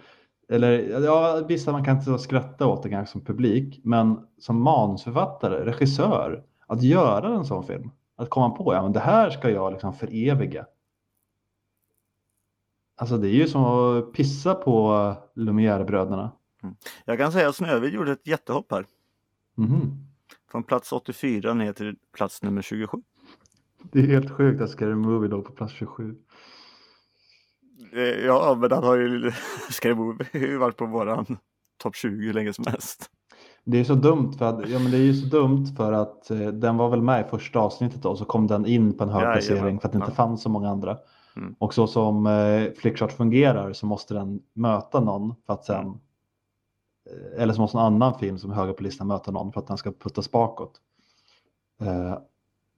Eller 0.48 1.00
ja, 1.04 1.44
vissa 1.48 1.72
man 1.72 1.84
kan 1.84 1.98
inte 1.98 2.18
skratta 2.18 2.66
åt 2.66 2.82
det 2.82 2.90
kanske 2.90 3.12
som 3.12 3.24
publik, 3.24 3.80
men 3.84 4.26
som 4.38 4.62
manusförfattare, 4.62 5.64
regissör, 5.64 6.44
att 6.66 6.82
göra 6.82 7.34
en 7.34 7.44
sån 7.44 7.64
film, 7.64 7.90
att 8.16 8.30
komma 8.30 8.50
på, 8.50 8.74
ja 8.74 8.82
men 8.82 8.92
det 8.92 9.00
här 9.00 9.30
ska 9.30 9.50
jag 9.50 9.72
liksom 9.72 9.94
föreviga. 9.94 10.66
Alltså 12.96 13.18
det 13.18 13.28
är 13.28 13.32
ju 13.32 13.48
som 13.48 13.64
att 13.64 14.12
pissa 14.12 14.54
på 14.54 15.14
Lumière-bröderna. 15.34 16.30
Jag 17.04 17.18
kan 17.18 17.32
säga 17.32 17.48
att 17.48 17.56
Snövit 17.56 17.94
gjorde 17.94 18.12
ett 18.12 18.26
jättehopp 18.26 18.72
här. 18.72 18.86
Mhm. 19.54 20.03
Från 20.54 20.62
plats 20.62 20.92
84 20.92 21.54
ner 21.54 21.72
till 21.72 21.96
plats 22.16 22.42
nummer 22.42 22.62
27. 22.62 22.98
Det 23.92 23.98
är 23.98 24.06
helt 24.06 24.30
sjukt 24.30 24.60
att 24.62 24.70
Scary 24.70 24.94
Movie 24.94 25.30
låg 25.30 25.44
på 25.44 25.52
plats 25.52 25.72
27. 25.72 26.16
Eh, 27.92 28.02
Ja, 28.02 28.56
men 28.60 28.72
han 28.72 28.84
har 28.84 28.96
ju 28.96 29.32
Scary 29.70 29.94
Movie 29.94 30.56
varit 30.58 30.76
på 30.76 30.86
våran 30.86 31.36
topp 31.82 31.96
20 31.96 32.26
hur 32.26 32.32
länge 32.32 32.52
som 32.52 32.64
helst. 32.68 33.10
Det 33.64 33.80
är 33.80 33.84
så 33.84 33.94
dumt 33.94 34.32
för 34.32 34.44
att, 34.44 34.68
ja 34.68 34.78
men 34.78 34.90
det 34.90 34.96
är 34.96 35.02
ju 35.02 35.14
så 35.14 35.26
dumt 35.26 35.66
för 35.76 35.92
att 35.92 36.30
eh, 36.30 36.38
den 36.38 36.76
var 36.76 36.88
väl 36.88 37.02
med 37.02 37.26
i 37.26 37.28
första 37.28 37.58
avsnittet 37.58 38.02
då, 38.02 38.16
så 38.16 38.24
kom 38.24 38.46
den 38.46 38.66
in 38.66 38.96
på 38.96 39.04
en 39.04 39.10
hög 39.10 39.22
Jajamän, 39.22 39.38
placering 39.38 39.80
för 39.80 39.88
att 39.88 39.92
det 39.92 39.96
inte 39.96 40.10
ja. 40.10 40.14
fanns 40.14 40.42
så 40.42 40.48
många 40.48 40.68
andra. 40.68 40.98
Mm. 41.36 41.54
Och 41.58 41.74
så 41.74 41.86
som 41.86 42.26
eh, 42.26 42.72
Flickchart 42.76 43.12
fungerar 43.12 43.72
så 43.72 43.86
måste 43.86 44.14
den 44.14 44.40
möta 44.52 45.00
någon 45.00 45.34
för 45.46 45.52
att 45.52 45.64
sen, 45.64 45.80
Mm. 45.86 45.98
Eller 47.36 47.54
så 47.54 47.60
måste 47.60 47.78
en 47.78 47.84
annan 47.84 48.18
film 48.18 48.38
som 48.38 48.50
är 48.50 48.54
högre 48.54 48.72
på 48.72 48.82
listan 48.82 49.06
möta 49.06 49.30
någon 49.30 49.52
för 49.52 49.60
att 49.60 49.66
den 49.66 49.76
ska 49.76 49.92
puttas 49.92 50.30
bakåt. 50.30 50.80
Eh, 51.80 52.18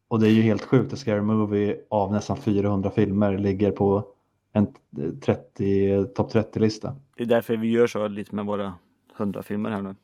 och 0.08 0.20
det 0.20 0.26
är 0.28 0.30
ju 0.30 0.42
helt 0.42 0.64
sjukt 0.64 0.92
att 0.92 0.98
Scary 0.98 1.20
Movie 1.20 1.76
av 1.90 2.12
nästan 2.12 2.36
400 2.36 2.90
filmer 2.90 3.38
ligger 3.38 3.70
på 3.70 4.04
en 4.52 4.66
eh, 4.98 5.10
30, 5.24 6.06
topp 6.06 6.32
30-lista. 6.34 6.96
Det 7.16 7.22
är 7.22 7.26
därför 7.26 7.56
vi 7.56 7.70
gör 7.70 7.86
så 7.86 8.08
lite 8.08 8.34
med 8.34 8.46
våra 8.46 8.74
100 9.16 9.42
filmer 9.42 9.70
här 9.70 9.82
nu. 9.82 9.94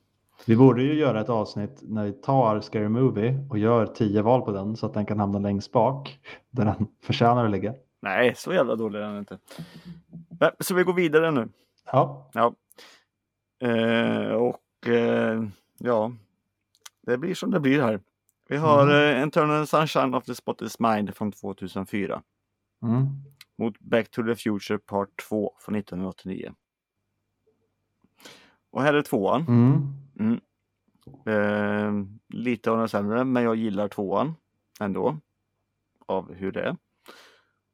Vi 0.47 0.57
borde 0.57 0.83
ju 0.83 0.95
göra 0.95 1.21
ett 1.21 1.29
avsnitt 1.29 1.79
när 1.83 2.05
vi 2.05 2.13
tar 2.13 2.61
Scary 2.61 2.89
Movie 2.89 3.47
och 3.51 3.59
gör 3.59 3.87
tio 3.87 4.23
val 4.23 4.43
på 4.43 4.53
den 4.53 4.77
så 4.77 4.87
att 4.87 4.95
den 4.95 5.07
kan 5.07 5.21
hamna 5.21 5.39
längst 5.39 5.73
bak 5.73 6.19
där 6.51 6.65
den 6.65 6.87
förtjänar 7.03 7.45
att 7.45 7.51
ligga. 7.51 7.75
Nej, 8.03 8.35
så 8.37 8.53
jävla 8.53 8.77
dålig 8.77 8.99
är 8.99 9.03
den 9.03 9.19
inte. 9.19 9.39
Nej, 10.41 10.51
Så 10.61 10.75
vi 10.75 10.83
går 10.83 10.93
vidare 10.93 11.31
nu. 11.31 11.49
Ja, 11.93 12.31
Ja. 12.33 12.55
Eh, 13.63 14.33
och 14.33 14.89
eh, 14.89 15.43
ja, 15.79 16.13
det 17.03 17.19
blir 17.19 17.35
som 17.35 17.51
det 17.51 17.61
blir 17.61 17.83
här. 17.83 18.01
Vi 18.49 18.57
har 18.57 18.83
Mm. 18.83 19.17
eh, 19.17 19.29
Eternal 19.29 19.67
Sunshine 19.67 20.15
of 20.15 20.25
the 20.25 20.35
Spotless 20.35 20.79
Mind 20.79 21.17
från 21.17 21.33
2004 21.33 22.23
mm. 22.83 23.07
mot 23.59 23.79
Back 23.79 24.11
to 24.11 24.23
the 24.23 24.35
Future 24.35 24.79
Part 24.79 25.09
2 25.29 25.55
från 25.59 25.75
1989. 25.77 26.53
Och 28.71 28.83
här 28.83 28.95
är 28.95 29.03
tvåan. 29.03 29.47
Mm. 30.19 30.41
Eh, 31.27 32.07
lite 32.29 32.71
av 32.71 32.79
den 32.79 32.89
sämre, 32.89 33.25
men 33.25 33.43
jag 33.43 33.57
gillar 33.57 33.89
tvåan 33.89 34.35
ändå. 34.81 35.19
Av 36.07 36.35
hur 36.35 36.53
det 36.53 36.63
är. 36.63 36.77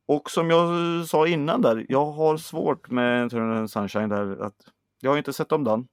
Och 0.06 0.30
som 0.30 0.50
jag 0.50 0.68
sa 1.06 1.26
innan 1.26 1.62
där, 1.62 1.86
jag 1.88 2.06
har 2.06 2.36
svårt 2.36 2.90
med 2.90 3.26
Eternal 3.26 3.68
Sunshine 3.68 4.08
där 4.08 4.42
att 4.42 4.72
jag 5.00 5.10
har 5.10 5.18
inte 5.18 5.32
sett 5.32 5.52
om 5.52 5.64
den. 5.64 5.88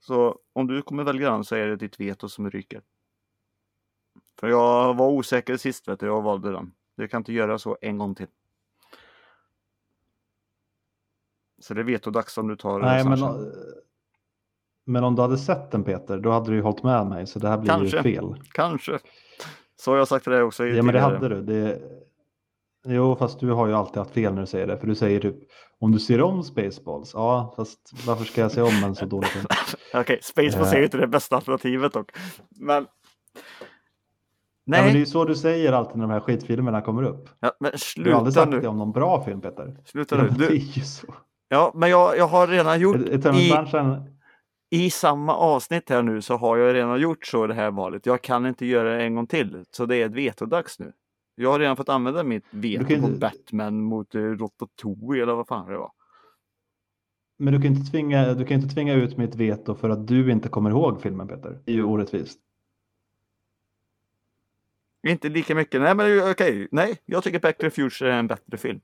Så 0.00 0.38
om 0.52 0.66
du 0.66 0.82
kommer 0.82 1.04
välja 1.04 1.30
den 1.30 1.44
så 1.44 1.56
är 1.56 1.66
det 1.66 1.76
ditt 1.76 2.00
veto 2.00 2.28
som 2.28 2.50
ryker. 2.50 2.82
För 4.40 4.48
jag 4.48 4.94
var 4.94 5.08
osäker 5.08 5.56
sist 5.56 5.88
vet 5.88 6.00
du, 6.00 6.06
jag 6.06 6.22
valde 6.22 6.52
den. 6.52 6.72
Jag 6.94 7.10
kan 7.10 7.20
inte 7.20 7.32
göra 7.32 7.58
så 7.58 7.78
en 7.80 7.98
gång 7.98 8.14
till. 8.14 8.26
Så 11.58 11.74
det 11.74 11.80
är 11.80 11.84
vetodags 11.84 12.38
om 12.38 12.48
du 12.48 12.56
tar 12.56 12.80
Nej, 12.80 13.04
men, 13.04 13.18
Sunshine. 13.18 13.52
men 14.84 15.04
om 15.04 15.14
du 15.14 15.22
hade 15.22 15.38
sett 15.38 15.70
den 15.70 15.84
Peter, 15.84 16.18
då 16.18 16.30
hade 16.30 16.50
du 16.50 16.56
ju 16.56 16.62
hållit 16.62 16.82
med 16.82 17.06
mig 17.06 17.26
så 17.26 17.38
det 17.38 17.48
här 17.48 17.58
blir 17.58 17.70
Kanske. 17.70 17.96
ju 17.96 18.02
fel. 18.02 18.42
Kanske. 18.52 18.98
Så 19.76 19.90
har 19.90 19.98
jag 19.98 20.08
sagt 20.08 20.24
till 20.24 20.32
dig 20.32 20.42
också. 20.42 20.66
Ja, 20.66 20.82
men 20.82 20.94
det 20.94 21.00
hade 21.00 21.28
du. 21.28 21.42
Det... 21.42 21.80
Jo, 22.86 23.16
fast 23.16 23.40
du 23.40 23.52
har 23.52 23.66
ju 23.66 23.74
alltid 23.74 23.96
haft 23.96 24.10
fel 24.10 24.34
när 24.34 24.40
du 24.40 24.46
säger 24.46 24.66
det. 24.66 24.78
För 24.78 24.86
du 24.86 24.94
säger 24.94 25.20
typ 25.20 25.36
om 25.80 25.92
du 25.92 25.98
ser 25.98 26.22
om 26.22 26.42
Spaceballs. 26.42 27.10
Ja, 27.14 27.52
fast 27.56 27.90
varför 28.06 28.24
ska 28.24 28.40
jag 28.40 28.52
se 28.52 28.62
om 28.62 28.84
en 28.84 28.94
så 28.94 29.06
dålig 29.06 29.28
film? 29.28 29.44
Okej, 29.94 30.18
Spaceballs 30.22 30.68
Eh. 30.68 30.72
är 30.74 30.78
ju 30.78 30.84
inte 30.84 30.98
det 30.98 31.06
bästa 31.06 31.36
alternativet 31.36 31.92
dock. 31.92 32.10
Men... 32.60 32.86
Ja, 34.68 34.72
men 34.72 34.84
det 34.84 34.88
är 34.88 34.92
Nej, 34.92 34.98
ju 35.00 35.06
så 35.06 35.24
du 35.24 35.34
säger 35.34 35.72
alltid 35.72 35.96
när 35.96 36.04
de 36.04 36.10
här 36.12 36.20
skitfilmerna 36.20 36.80
kommer 36.80 37.02
upp. 37.02 37.28
ja, 37.40 37.52
men 37.60 37.72
Du 37.96 38.10
har 38.12 38.18
aldrig 38.18 38.32
sluta 38.34 38.44
sagt 38.44 38.50
nu. 38.52 38.60
det 38.60 38.68
om 38.68 38.78
någon 38.78 38.92
bra 38.92 39.24
film 39.24 39.40
Peter. 39.40 39.76
Sluta 39.84 40.16
nu. 40.16 40.22
men 40.22 40.32
det 40.38 40.46
Du, 40.48 40.54
är 40.54 40.58
ju 40.58 40.82
så. 40.82 41.14
ja, 41.48 41.72
men 41.74 41.90
jag, 41.90 42.16
jag 42.18 42.26
har 42.26 42.46
redan 42.46 42.80
gjort 42.80 42.96
i, 42.96 43.66
i 44.70 44.90
samma 44.90 45.34
avsnitt 45.36 45.90
här 45.90 46.02
nu 46.02 46.22
så 46.22 46.36
har 46.36 46.56
jag 46.56 46.74
redan 46.74 47.00
gjort 47.00 47.26
så 47.26 47.46
det 47.46 47.54
här 47.54 47.70
valet. 47.70 48.06
Jag 48.06 48.22
kan 48.22 48.46
inte 48.46 48.66
göra 48.66 48.96
det 48.96 49.02
en 49.04 49.14
gång 49.14 49.26
till. 49.26 49.64
Så 49.70 49.86
det 49.86 49.96
är 49.96 50.06
ett 50.06 50.12
vetodags 50.14 50.78
nu. 50.78 50.92
Jag 51.38 51.52
har 51.52 51.58
redan 51.58 51.76
fått 51.76 51.88
använda 51.88 52.22
mitt 52.22 52.44
veto 52.50 52.84
kan 52.84 53.00
på 53.00 53.08
Batman 53.08 53.82
mot 53.82 54.14
eh, 54.14 54.20
Ratatouille 54.20 55.22
eller 55.22 55.34
vad 55.34 55.46
fan 55.46 55.70
det 55.70 55.78
var. 55.78 55.92
men 57.38 57.54
du 57.54 57.62
kan, 57.62 57.72
inte 57.72 57.90
tvinga, 57.90 58.34
du 58.34 58.44
kan 58.44 58.60
inte 58.60 58.74
tvinga 58.74 58.94
ut 58.94 59.16
mitt 59.16 59.34
veto 59.34 59.74
för 59.74 59.90
att 59.90 60.06
du 60.06 60.30
inte 60.30 60.48
kommer 60.48 60.70
ihåg 60.70 61.02
filmen 61.02 61.28
Peter. 61.28 61.58
Det 61.64 61.72
är 61.72 61.76
ju 61.76 61.84
orättvist. 61.84 62.40
Inte 65.06 65.28
lika 65.28 65.54
mycket. 65.54 65.80
Nej, 65.80 65.94
men 65.94 66.30
okej. 66.30 66.68
Nej, 66.70 66.98
jag 67.04 67.24
tycker 67.24 67.40
Back 67.40 67.56
to 67.56 67.62
the 67.62 67.70
Future 67.70 68.12
är 68.12 68.18
en 68.18 68.26
bättre 68.26 68.56
film. 68.56 68.80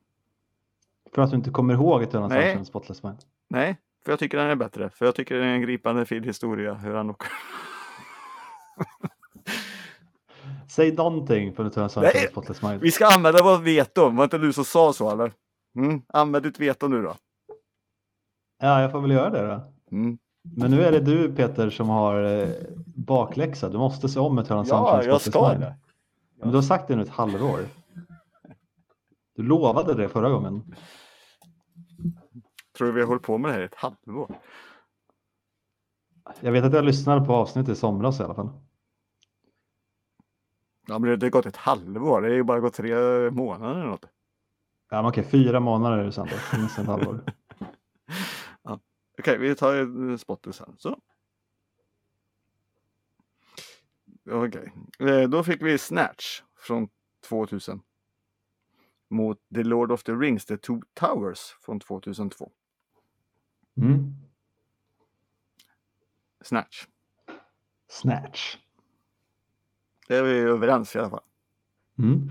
För 1.15 1.23
att 1.23 1.31
du 1.31 1.37
inte 1.37 1.51
kommer 1.51 1.75
ihåg 1.75 2.03
Eternal 2.03 2.29
Nej. 2.29 2.43
Sunshine 2.43 2.65
Spotless 2.65 3.03
Mind. 3.03 3.19
Nej, 3.49 3.77
för 4.05 4.13
jag 4.13 4.19
tycker 4.19 4.39
den 4.39 4.51
är 4.51 4.57
bättre. 4.57 4.91
För 4.91 5.05
jag 5.05 5.15
tycker 5.15 5.35
det 5.35 5.45
är 5.45 5.49
en 5.49 5.63
gripande 5.63 6.07
fin 6.07 6.25
historia 6.25 6.75
hur 6.75 6.95
han 6.95 7.11
åker. 7.11 7.29
Säg 10.75 10.93
någonting 10.93 11.53
för 11.55 11.65
Eternal 11.65 11.91
Sunshine 11.91 12.13
Nej. 12.15 12.29
Spotless 12.29 12.63
Mind. 12.63 12.81
Vi 12.81 12.91
ska 12.91 13.07
använda 13.07 13.43
vårt 13.43 13.61
veto. 13.61 14.11
Var 14.11 14.25
inte 14.25 14.39
du 14.39 14.53
som 14.53 14.65
sa 14.65 14.93
så 14.93 15.11
eller? 15.11 15.33
Mm, 15.77 16.03
använd 16.09 16.45
ditt 16.45 16.61
veto 16.61 16.89
nu 16.89 17.03
då. 17.03 17.15
Ja, 18.59 18.81
jag 18.83 18.93
får 18.93 19.01
väl 19.01 19.11
göra 19.11 19.31
det 19.31 19.47
då. 19.47 19.73
Mm. 19.97 20.19
Men 20.57 20.71
nu 20.71 20.83
är 20.83 20.93
det 20.93 21.01
du 21.01 21.35
Peter 21.35 21.71
som 21.71 21.89
har 21.89 22.23
eh, 22.23 22.49
bakläxa. 22.87 23.69
Du 23.69 23.79
måste 23.79 24.09
se 24.09 24.21
om 24.21 24.39
Eternal 24.39 24.67
Ja, 24.69 24.93
Sunshine 24.93 25.11
jag 25.13 25.21
ska 25.21 25.49
Mind. 25.49 25.61
det. 25.61 25.75
Men 26.39 26.49
du 26.49 26.55
har 26.55 26.63
sagt 26.63 26.89
det 26.89 26.97
nu 26.97 27.03
ett 27.03 27.09
halvår. 27.09 27.61
Du 29.37 29.43
lovade 29.43 29.95
det 29.95 30.09
förra 30.09 30.31
gången. 30.31 30.75
tror 32.77 32.87
du 32.87 32.93
vi 32.93 33.01
har 33.01 33.09
hållit 33.09 33.23
på 33.23 33.39
med 33.39 33.51
det 33.51 33.55
här 33.55 33.63
i 33.63 33.65
ett 33.65 33.75
halvår? 33.75 34.35
Jag 36.41 36.53
vet 36.53 36.65
att 36.65 36.73
jag 36.73 36.85
lyssnade 36.85 37.27
på 37.27 37.33
avsnittet 37.35 37.77
i 37.77 37.81
somras 37.81 38.21
i 38.21 38.23
alla 38.23 38.35
fall. 38.35 38.51
Ja, 40.93 40.99
men 40.99 41.19
det, 41.19 41.27
har 41.27 41.31
gått 41.31 41.47
ett 41.47 41.57
halvår. 41.57 42.23
Det 42.23 42.29
är 42.29 42.35
ju 42.35 42.43
bara 42.43 42.61
gått 42.61 42.75
tre 42.75 42.95
månader 43.31 43.75
eller 43.75 43.87
något. 43.87 44.05
Ja, 44.91 44.97
men 44.97 45.07
okej, 45.07 45.25
fyra 45.25 45.61
månader 45.61 45.99
är 45.99 46.05
det 46.05 46.17
då. 46.17 46.59
Minst 46.59 46.79
ett 46.79 46.87
halvår. 46.87 47.21
Okej, 49.19 49.39
vi 49.39 49.55
tar 49.55 49.75
en 49.75 50.19
spottis 50.19 50.57
sen. 50.57 50.75
Så. 50.79 51.01
Okej, 54.31 54.73
Eh, 55.01 55.29
då 55.29 55.45
fick 55.45 55.63
vi 55.63 55.79
Snatch 55.79 56.43
från 56.57 56.89
2000. 57.29 57.83
Mot 59.11 59.39
The 59.55 59.63
Lord 59.63 59.93
of 59.93 60.03
the 60.03 60.13
Rings, 60.13 60.47
The 60.47 60.57
Two 60.57 60.81
Towers 60.95 61.57
från 61.61 61.81
2002. 61.81 62.53
Mm. 63.77 64.15
Snatch. 66.41 66.87
Snatch. 67.89 68.57
Det 70.09 70.17
är 70.17 70.23
vi 70.23 70.39
överens 70.39 70.97
i 70.97 70.99
alla 70.99 71.11
fall. 71.11 71.23
Mm. 71.99 72.31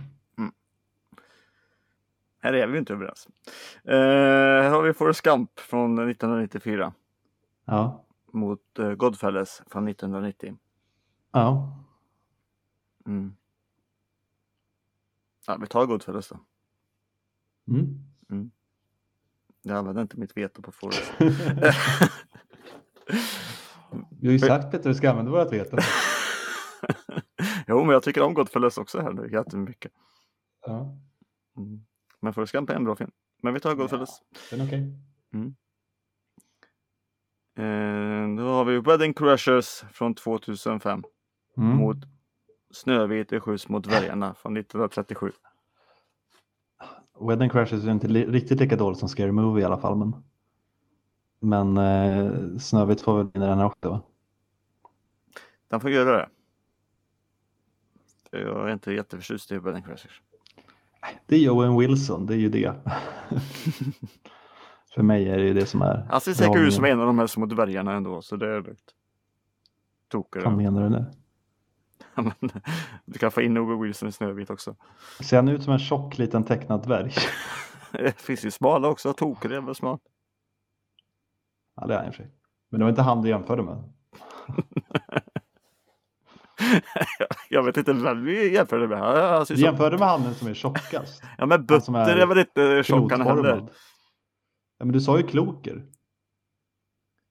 Här 2.43 2.53
är 2.53 2.67
vi 2.67 2.77
inte 2.77 2.93
överens. 2.93 3.27
Eh, 3.83 3.93
här 4.63 4.69
har 4.69 4.83
vi 4.83 4.93
Forrest 4.93 5.21
Gump 5.21 5.59
från 5.59 6.09
1994 6.09 6.93
Ja. 7.65 8.05
mot 8.33 8.79
eh, 8.79 8.91
Godfellas 8.93 9.61
från 9.67 9.87
1990. 9.87 10.57
Ja. 11.31 11.77
Mm. 13.05 13.35
Ja, 15.47 15.57
vi 15.61 15.67
tar 15.67 15.85
Godfellas 15.85 16.27
då. 16.29 16.39
Mm. 17.67 18.51
Jag 19.61 19.77
använder 19.77 20.01
inte 20.01 20.17
mitt 20.17 20.37
veto 20.37 20.61
på 20.61 20.71
Forrest. 20.71 21.13
Vi 24.19 24.27
har 24.27 24.31
ju 24.33 24.39
sagt 24.39 24.73
att 24.73 24.85
vi 24.85 24.93
ska 24.95 25.09
använda 25.09 25.31
vårat 25.31 25.53
veto. 25.53 25.77
jo, 27.71 27.83
men 27.83 27.93
jag 27.93 28.03
tycker 28.03 28.21
om 28.23 28.33
Godfellas 28.33 28.77
också 28.77 29.01
här 29.01 29.11
nu 29.13 29.31
jättemycket. 29.31 29.91
Ja, 30.65 30.97
Mm. 31.57 31.79
Men 32.19 32.33
Forrest 32.33 32.51
Gump 32.53 32.69
är 32.69 32.73
en 32.75 32.83
bra 32.83 32.95
film. 32.95 33.11
Men 33.43 33.53
vi 33.53 33.59
tar 33.59 33.75
Godfellas. 33.75 34.21
den 34.51 34.61
är 34.61 34.65
okej. 34.67 34.93
Eh, 37.57 38.35
då 38.37 38.43
har 38.49 38.65
vi 38.65 38.79
Wedding 38.79 39.13
Crashers 39.13 39.83
från 39.93 40.15
2005 40.15 41.03
Mm. 41.57 41.77
mot 41.77 41.97
Snövit 42.73 43.31
är 43.31 43.39
skjuts 43.39 43.69
mot 43.69 43.83
dvärgarna 43.83 44.33
från 44.33 44.53
1937. 44.57 45.31
Wedding 47.27 47.49
Crashers 47.49 47.83
är 47.85 47.91
inte 47.91 48.07
li- 48.07 48.25
riktigt 48.25 48.59
lika 48.59 48.75
dåligt 48.75 48.99
som 48.99 49.09
Scary 49.09 49.31
Movie 49.31 49.61
i 49.61 49.65
alla 49.65 49.77
fall. 49.77 49.97
Men, 49.97 50.15
men 51.39 51.77
eh, 51.77 52.57
Snövit 52.57 53.01
får 53.01 53.17
väl 53.17 53.31
vinna 53.33 53.45
den 53.47 53.57
här 53.57 53.65
också 53.65 53.89
va? 53.89 54.01
Den 55.67 55.79
får 55.81 55.89
göra 55.91 56.17
det. 56.17 56.29
Jag 58.31 58.69
är 58.69 58.73
inte 58.73 58.91
jätteförtjust 58.91 59.51
i 59.51 59.57
Wedding 59.57 59.83
Crashers. 59.83 60.21
Det 61.25 61.35
är 61.45 61.49
Owen 61.49 61.77
Wilson, 61.77 62.25
det 62.25 62.33
är 62.33 62.37
ju 62.37 62.49
det. 62.49 62.75
För 64.93 65.03
mig 65.03 65.29
är 65.29 65.37
det 65.37 65.43
ju 65.43 65.53
det 65.53 65.65
som 65.65 65.81
är. 65.81 66.07
Han 66.09 66.21
ser 66.21 66.33
säkert 66.33 66.57
ut 66.57 66.73
som 66.73 66.85
en 66.85 66.99
av 66.99 67.05
de 67.05 67.19
här 67.19 67.27
små 67.27 67.45
dvärgarna 67.45 67.93
ändå, 67.93 68.21
så 68.21 68.35
det 68.35 68.47
är 68.47 68.61
lugnt. 68.61 68.95
Tokare. 70.07 70.43
Vad 70.43 70.57
menar 70.57 70.83
du 70.83 70.89
nu? 70.89 71.05
Du 73.05 73.19
kan 73.19 73.31
få 73.31 73.41
in 73.41 73.57
Owe 73.57 73.85
Wilson 73.85 74.09
i 74.09 74.11
Snövit 74.11 74.49
också. 74.49 74.75
Ser 75.19 75.35
han 75.35 75.47
ut 75.47 75.63
som 75.63 75.73
en 75.73 75.79
tjock 75.79 76.17
liten 76.17 76.43
tecknad 76.43 76.83
dvärg? 76.83 77.11
Det 77.91 78.21
finns 78.21 78.45
ju 78.45 78.51
smala 78.51 78.87
också, 78.87 79.13
Toker 79.13 79.49
är 79.49 79.61
väl 79.61 79.75
smal. 79.75 79.99
Ja, 81.75 81.87
det 81.87 81.93
är 81.93 81.97
han 81.97 82.07
i 82.07 82.09
och 82.09 82.15
för 82.15 82.23
sig. 82.23 82.31
Men 82.69 82.79
det 82.79 82.83
var 82.83 82.89
inte 82.89 83.01
han 83.01 83.21
du 83.21 83.29
jämförde 83.29 83.63
med. 83.63 83.93
Jag 87.49 87.63
vet 87.63 87.77
inte 87.77 87.93
vem 87.93 88.25
vi 88.25 88.53
jämförde 88.53 88.87
med. 88.87 88.99
Ja, 88.99 89.39
Du 89.39 89.45
som- 89.45 89.55
jämförde 89.55 89.97
med 89.97 90.07
han 90.07 90.33
som 90.35 90.47
är 90.47 90.53
tjockast. 90.53 91.23
Ja 91.37 91.45
men 91.45 91.65
Butter 91.65 91.95
är 91.95 92.17
är 92.17 92.25
väl 92.25 92.37
inte 92.37 92.83
tjock 92.83 93.11
han 93.11 93.21
heller? 93.21 93.55
Ja, 94.77 94.85
men 94.85 94.91
du 94.91 95.01
sa 95.01 95.17
ju 95.17 95.23
Kloker. 95.27 95.85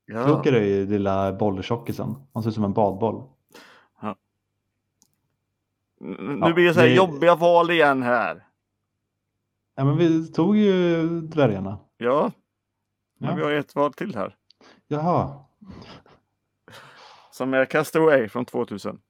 Ja. 0.06 0.24
Kloker 0.24 0.52
är 0.52 0.64
ju 0.64 0.86
lilla 0.86 1.32
bolltjockisen. 1.32 2.14
Han 2.34 2.42
ser 2.42 2.50
ut 2.50 2.54
som 2.54 2.64
en 2.64 2.72
badboll. 2.72 3.28
N- 6.02 6.16
Nu 6.20 6.38
Ja, 6.48 6.52
blir 6.54 6.64
det 6.64 6.74
så 6.74 6.80
här 6.80 6.86
det- 6.86 6.94
jobbiga 6.94 7.34
val 7.34 7.70
igen 7.70 8.02
här. 8.02 8.46
Ja, 9.74 9.84
men 9.84 9.96
vi 9.96 10.26
tog 10.32 10.56
ju 10.56 11.06
dvärgarna. 11.20 11.78
Ja. 11.96 12.30
Men 13.18 13.30
Ja. 13.30 13.36
vi 13.36 13.42
har 13.42 13.50
ett 13.52 13.74
val 13.74 13.92
till 13.92 14.14
här. 14.14 14.36
Jaha. 14.88 15.44
Som 17.30 17.54
är 17.54 17.64
Castaway 17.64 18.28
från 18.28 18.44
2000. 18.44 19.00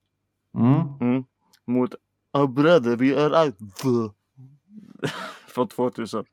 Mm. 0.55 0.83
Mm. 1.01 1.25
Mot 1.65 1.95
A 2.33 2.47
brother 2.47 2.97
we 2.97 3.25
are 3.25 3.47
out 3.47 3.57
från 5.47 5.69
2000. 5.69 6.25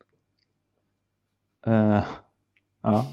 Eh, 1.66 2.04
ja. 2.82 3.06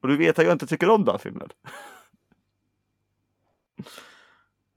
Och 0.00 0.08
du 0.08 0.16
vet 0.16 0.38
att 0.38 0.44
jag 0.44 0.52
inte 0.52 0.66
tycker 0.66 0.90
om 0.90 1.04
den 1.04 1.18
filmen. 1.18 1.48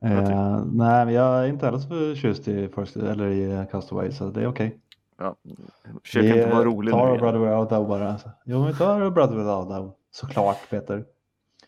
Eh, 0.02 0.66
nej, 0.66 1.06
men 1.06 1.14
jag 1.14 1.44
är 1.44 1.48
inte 1.48 1.68
alls 1.68 1.88
förtjust 1.88 2.48
i, 2.48 2.70
First, 2.76 2.96
eller 2.96 3.28
i 3.28 3.68
Castaway 3.72 4.12
så 4.12 4.30
det 4.30 4.42
är 4.42 4.48
okej. 4.48 4.80
Ja. 5.18 5.36
Försök 6.04 6.24
inte 6.24 6.50
vara 6.50 6.66
rolig 6.66 6.92
tar 6.92 7.06
nu 7.06 7.06
A 7.06 7.10
igen. 7.10 7.22
Brother 7.22 7.40
Without 7.40 7.70
Thou 7.70 7.88
bara. 7.88 8.12
Alltså. 8.12 8.30
Jo, 8.46 8.66
vi 8.66 8.74
tar 8.74 9.10
Brother 9.10 9.36
Without 9.36 9.70
Thou. 9.70 9.92
Såklart 10.12 10.70
Peter. 10.70 11.06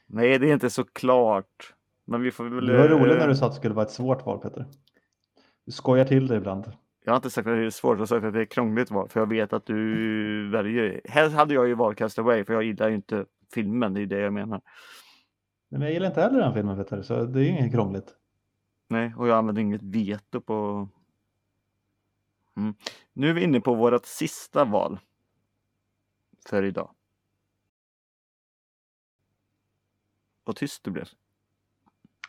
Nej, 0.07 0.39
det 0.39 0.49
är 0.49 0.53
inte 0.53 0.69
så 0.69 0.83
klart. 0.83 1.73
Men 2.05 2.21
vi 2.21 2.31
får 2.31 2.43
väl... 2.45 2.65
Det 2.65 2.77
var 2.77 2.87
roligt 2.87 3.13
eh, 3.13 3.19
när 3.19 3.27
du 3.27 3.35
sa 3.35 3.45
att 3.45 3.51
det 3.51 3.55
skulle 3.57 3.73
vara 3.73 3.85
ett 3.85 3.91
svårt 3.91 4.25
val 4.25 4.39
Peter. 4.39 4.65
Du 5.65 5.71
skojar 5.71 6.05
till 6.05 6.27
det 6.27 6.35
ibland. 6.35 6.71
Jag 7.03 7.11
har 7.11 7.15
inte 7.15 7.29
sagt 7.29 7.47
att 7.47 7.55
det 7.55 7.65
är 7.65 7.69
svårt, 7.69 7.95
jag 7.95 7.99
har 7.99 8.05
sagt 8.05 8.25
att 8.25 8.33
det 8.33 8.41
är 8.41 8.45
krångligt 8.45 8.91
val. 8.91 9.09
För 9.09 9.19
jag 9.19 9.29
vet 9.29 9.53
att 9.53 9.65
du 9.65 10.49
väljer. 10.53 11.01
Helst 11.05 11.35
hade 11.35 11.53
jag 11.53 11.67
ju 11.67 11.75
valt 11.75 11.97
Castaway, 11.97 12.45
för 12.45 12.53
jag 12.53 12.63
gillar 12.63 12.89
ju 12.89 12.95
inte 12.95 13.25
filmen. 13.53 13.93
Det 13.93 14.01
är 14.01 14.05
det 14.05 14.19
jag 14.19 14.33
menar. 14.33 14.61
Nej, 15.69 15.79
men 15.79 15.81
jag 15.81 15.93
gillar 15.93 16.07
inte 16.07 16.21
heller 16.21 16.39
den 16.39 16.53
filmen 16.53 16.77
Peter, 16.77 17.01
så 17.01 17.25
det 17.25 17.45
är 17.45 17.49
inget 17.49 17.71
krångligt. 17.71 18.15
Nej, 18.89 19.13
och 19.17 19.27
jag 19.27 19.37
använder 19.37 19.61
inget 19.61 19.83
veto 19.83 20.41
på... 20.41 20.89
Mm. 22.57 22.75
Nu 23.13 23.29
är 23.29 23.33
vi 23.33 23.43
inne 23.43 23.59
på 23.59 23.75
vårt 23.75 24.05
sista 24.05 24.65
val. 24.65 24.99
För 26.49 26.63
idag. 26.63 26.94
Vad 30.45 30.55
tyst 30.55 30.83
du 30.83 30.91
blev. 30.91 31.07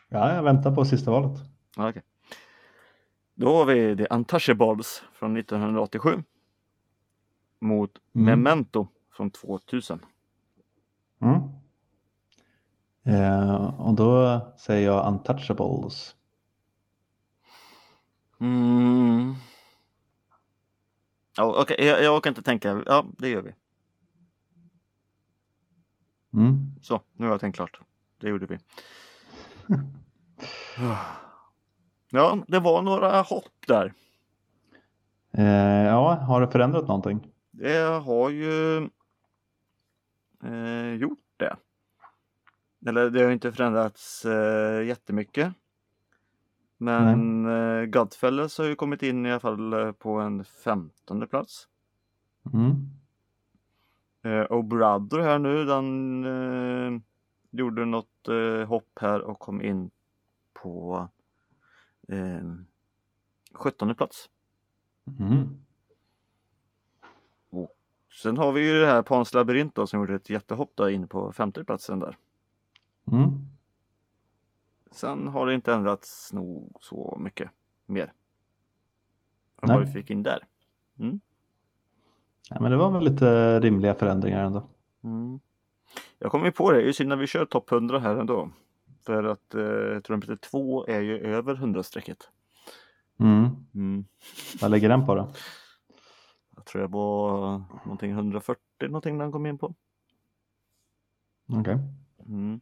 Ja, 0.09 0.33
jag 0.35 0.43
väntar 0.43 0.75
på 0.75 0.85
sista 0.85 1.11
valet. 1.11 1.39
Ja, 1.75 1.89
okej. 1.89 2.03
Då 3.35 3.55
har 3.55 3.65
vi 3.65 3.97
The 3.97 4.05
Untouchables 4.05 5.03
från 5.13 5.37
1987. 5.37 6.23
Mot 7.59 7.91
Mm. 8.15 8.25
Memento 8.25 8.87
från 9.11 9.31
2000. 9.31 9.99
Mm. 11.21 11.41
Eh, 13.03 13.79
och 13.79 13.93
då 13.93 14.39
säger 14.59 14.85
jag 14.85 15.07
Untouchables. 15.07 16.15
Mm. 18.39 19.33
Ja, 21.37 21.61
okej, 21.61 21.85
jag, 21.85 22.03
jag 22.03 22.15
orkar 22.17 22.29
inte 22.29 22.41
tänka. 22.41 22.83
Ja, 22.85 23.05
det 23.17 23.29
gör 23.29 23.41
vi. 23.41 23.53
Mm. 26.33 26.71
Så, 26.81 27.01
nu 27.13 27.25
har 27.25 27.33
jag 27.33 27.41
tänkt 27.41 27.55
klart. 27.55 27.79
Det 28.17 28.29
gjorde 28.29 28.45
vi. 28.45 28.57
Ja, 32.09 32.37
det 32.47 32.59
var 32.59 32.81
några 32.81 33.21
hopp 33.21 33.67
där. 33.67 33.93
Eh, 35.31 35.85
ja, 35.85 36.15
har 36.15 36.41
det 36.41 36.47
förändrat 36.47 36.87
någonting? 36.87 37.31
Det 37.51 37.77
har 37.83 38.29
ju 38.29 38.77
eh, 40.43 40.93
gjort 40.99 41.19
det. 41.37 41.55
Eller 42.85 43.09
det 43.09 43.23
har 43.23 43.31
inte 43.31 43.51
förändrats 43.51 44.25
eh, 44.25 44.85
jättemycket. 44.85 45.53
Men 46.77 47.45
eh, 47.45 47.85
Godfellas 47.85 48.57
har 48.57 48.65
ju 48.65 48.75
kommit 48.75 49.03
in 49.03 49.25
i 49.25 49.31
alla 49.31 49.39
fall 49.39 49.73
eh, 49.73 49.91
på 49.91 50.19
en 50.19 50.45
femtonde 50.45 51.27
plats. 51.27 51.67
Mm. 52.53 52.89
Eh, 54.23 54.41
och 54.41 54.63
Brother 54.65 55.19
här 55.19 55.39
nu, 55.39 55.65
den 55.65 56.23
eh, 56.25 57.01
gjorde 57.63 57.85
något 57.85 58.27
eh, 58.27 58.67
hopp 58.67 58.99
här 59.01 59.21
och 59.21 59.39
kom 59.39 59.61
in 59.61 59.91
på 60.53 61.07
eh, 62.07 62.53
17 63.53 63.95
plats. 63.95 64.29
Mm. 65.19 65.57
Sen 68.21 68.37
har 68.37 68.51
vi 68.51 68.67
ju 68.67 68.79
det 68.79 68.87
här 68.87 69.01
Pans 69.01 69.33
labyrint 69.33 69.75
då 69.75 69.87
som 69.87 69.99
gjorde 69.99 70.15
ett 70.15 70.29
jättehopp 70.29 70.71
där 70.75 70.89
in 70.89 71.07
på 71.07 71.31
femte 71.31 71.63
platsen 71.63 71.99
där. 71.99 72.17
Mm. 73.11 73.31
Sen 74.91 75.27
har 75.27 75.45
det 75.45 75.53
inte 75.53 75.73
ändrats 75.73 76.33
nog 76.33 76.77
så 76.81 77.17
mycket 77.19 77.49
mer. 77.85 78.13
Än 79.61 79.69
vad 79.69 79.85
vi 79.85 79.91
fick 79.91 80.09
in 80.09 80.23
där. 80.23 80.39
Ja, 82.49 82.59
men 82.59 82.71
det 82.71 82.77
var 82.77 82.91
väl 82.91 83.03
lite 83.03 83.59
rimliga 83.59 83.95
förändringar 83.95 84.43
ändå. 84.43 84.63
Mm. 85.03 85.39
Jag 86.19 86.31
kommer 86.31 86.45
ju 86.45 86.51
på 86.51 86.71
det, 86.71 86.77
det 86.77 86.83
är 86.83 86.87
ju 86.87 86.93
synd 86.93 87.09
när 87.09 87.15
vi 87.15 87.27
kör 87.27 87.45
topp 87.45 87.71
100 87.71 87.99
här 87.99 88.15
ändå. 88.15 88.49
För 89.05 89.23
att 89.23 89.55
eh, 89.55 89.99
Trumpeter 89.99 90.35
2 90.35 90.85
är 90.87 91.01
ju 91.01 91.17
över 91.19 91.55
100-strecket. 91.55 92.29
Mm. 93.19 93.49
Mm. 93.73 94.05
Vad 94.61 94.71
lägger 94.71 94.89
den 94.89 95.05
på 95.05 95.15
då? 95.15 95.31
Jag 96.55 96.65
tror 96.65 96.81
jag 96.81 96.91
var 96.91 97.63
någonting 97.85 98.11
140 98.11 98.61
någonting 98.79 99.17
när 99.17 99.25
han 99.25 99.31
kom 99.31 99.45
in 99.45 99.57
på. 99.57 99.73
Okej. 101.47 101.77
Mm. 102.27 102.61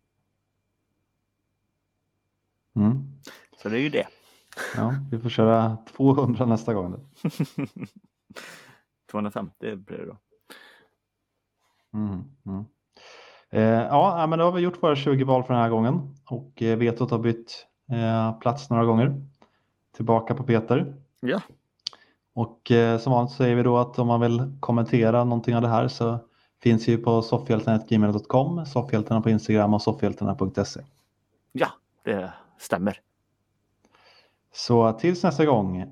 Mm. 2.75 3.03
Så 3.57 3.69
det 3.69 3.77
är 3.77 3.81
ju 3.81 3.89
det. 3.89 4.07
Ja, 4.75 4.95
vi 5.11 5.19
får 5.19 5.29
köra 5.29 5.77
200 5.95 6.45
nästa 6.45 6.73
gång. 6.73 6.91
Då. 6.91 7.29
250 9.11 9.75
blir 9.75 9.97
det 9.97 10.05
då. 10.05 10.17
Mm. 11.93 12.23
Mm. 12.45 12.65
Eh, 13.51 13.63
ja, 13.63 14.27
men 14.27 14.39
då 14.39 14.45
har 14.45 14.51
vi 14.51 14.61
gjort 14.61 14.83
våra 14.83 14.95
20 14.95 15.23
val 15.23 15.43
för 15.43 15.53
den 15.53 15.63
här 15.63 15.69
gången 15.69 16.15
och 16.29 16.61
eh, 16.61 16.77
vetot 16.77 17.11
har 17.11 17.19
bytt 17.19 17.65
eh, 17.91 18.39
plats 18.39 18.69
några 18.69 18.85
gånger. 18.85 19.21
Tillbaka 19.95 20.35
på 20.35 20.43
Peter. 20.43 20.95
Ja. 21.19 21.41
Och 22.33 22.71
som 22.99 23.11
vanligt 23.13 23.33
säger 23.35 23.55
vi 23.55 23.63
då 23.63 23.77
att 23.77 23.99
om 23.99 24.07
man 24.07 24.21
vill 24.21 24.57
kommentera 24.59 25.23
någonting 25.23 25.55
av 25.55 25.61
det 25.61 25.67
här 25.67 25.87
så 25.87 26.19
finns 26.63 26.87
ju 26.87 26.97
på 26.97 27.21
soffhjältarna.gmail.com, 27.21 28.65
soffhjältarna 28.65 29.21
på 29.21 29.29
Instagram 29.29 29.73
och 29.73 29.81
soffhjältarna.se. 29.81 30.81
Ja, 31.51 31.67
det 32.03 32.33
stämmer. 32.57 32.99
Så 34.53 34.91
tills 34.93 35.23
nästa 35.23 35.45
gång, 35.45 35.85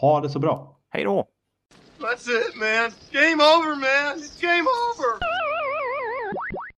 ha 0.00 0.20
det 0.20 0.30
så 0.30 0.38
bra! 0.38 0.76
Hej 0.90 1.04
då! 1.04 1.26
That's 2.00 2.28
it, 2.28 2.56
man. 2.56 2.92
Game 3.10 3.42
over, 3.42 3.74
man. 3.76 4.18
It's 4.18 4.40
game 4.40 4.66
over. 4.68 5.29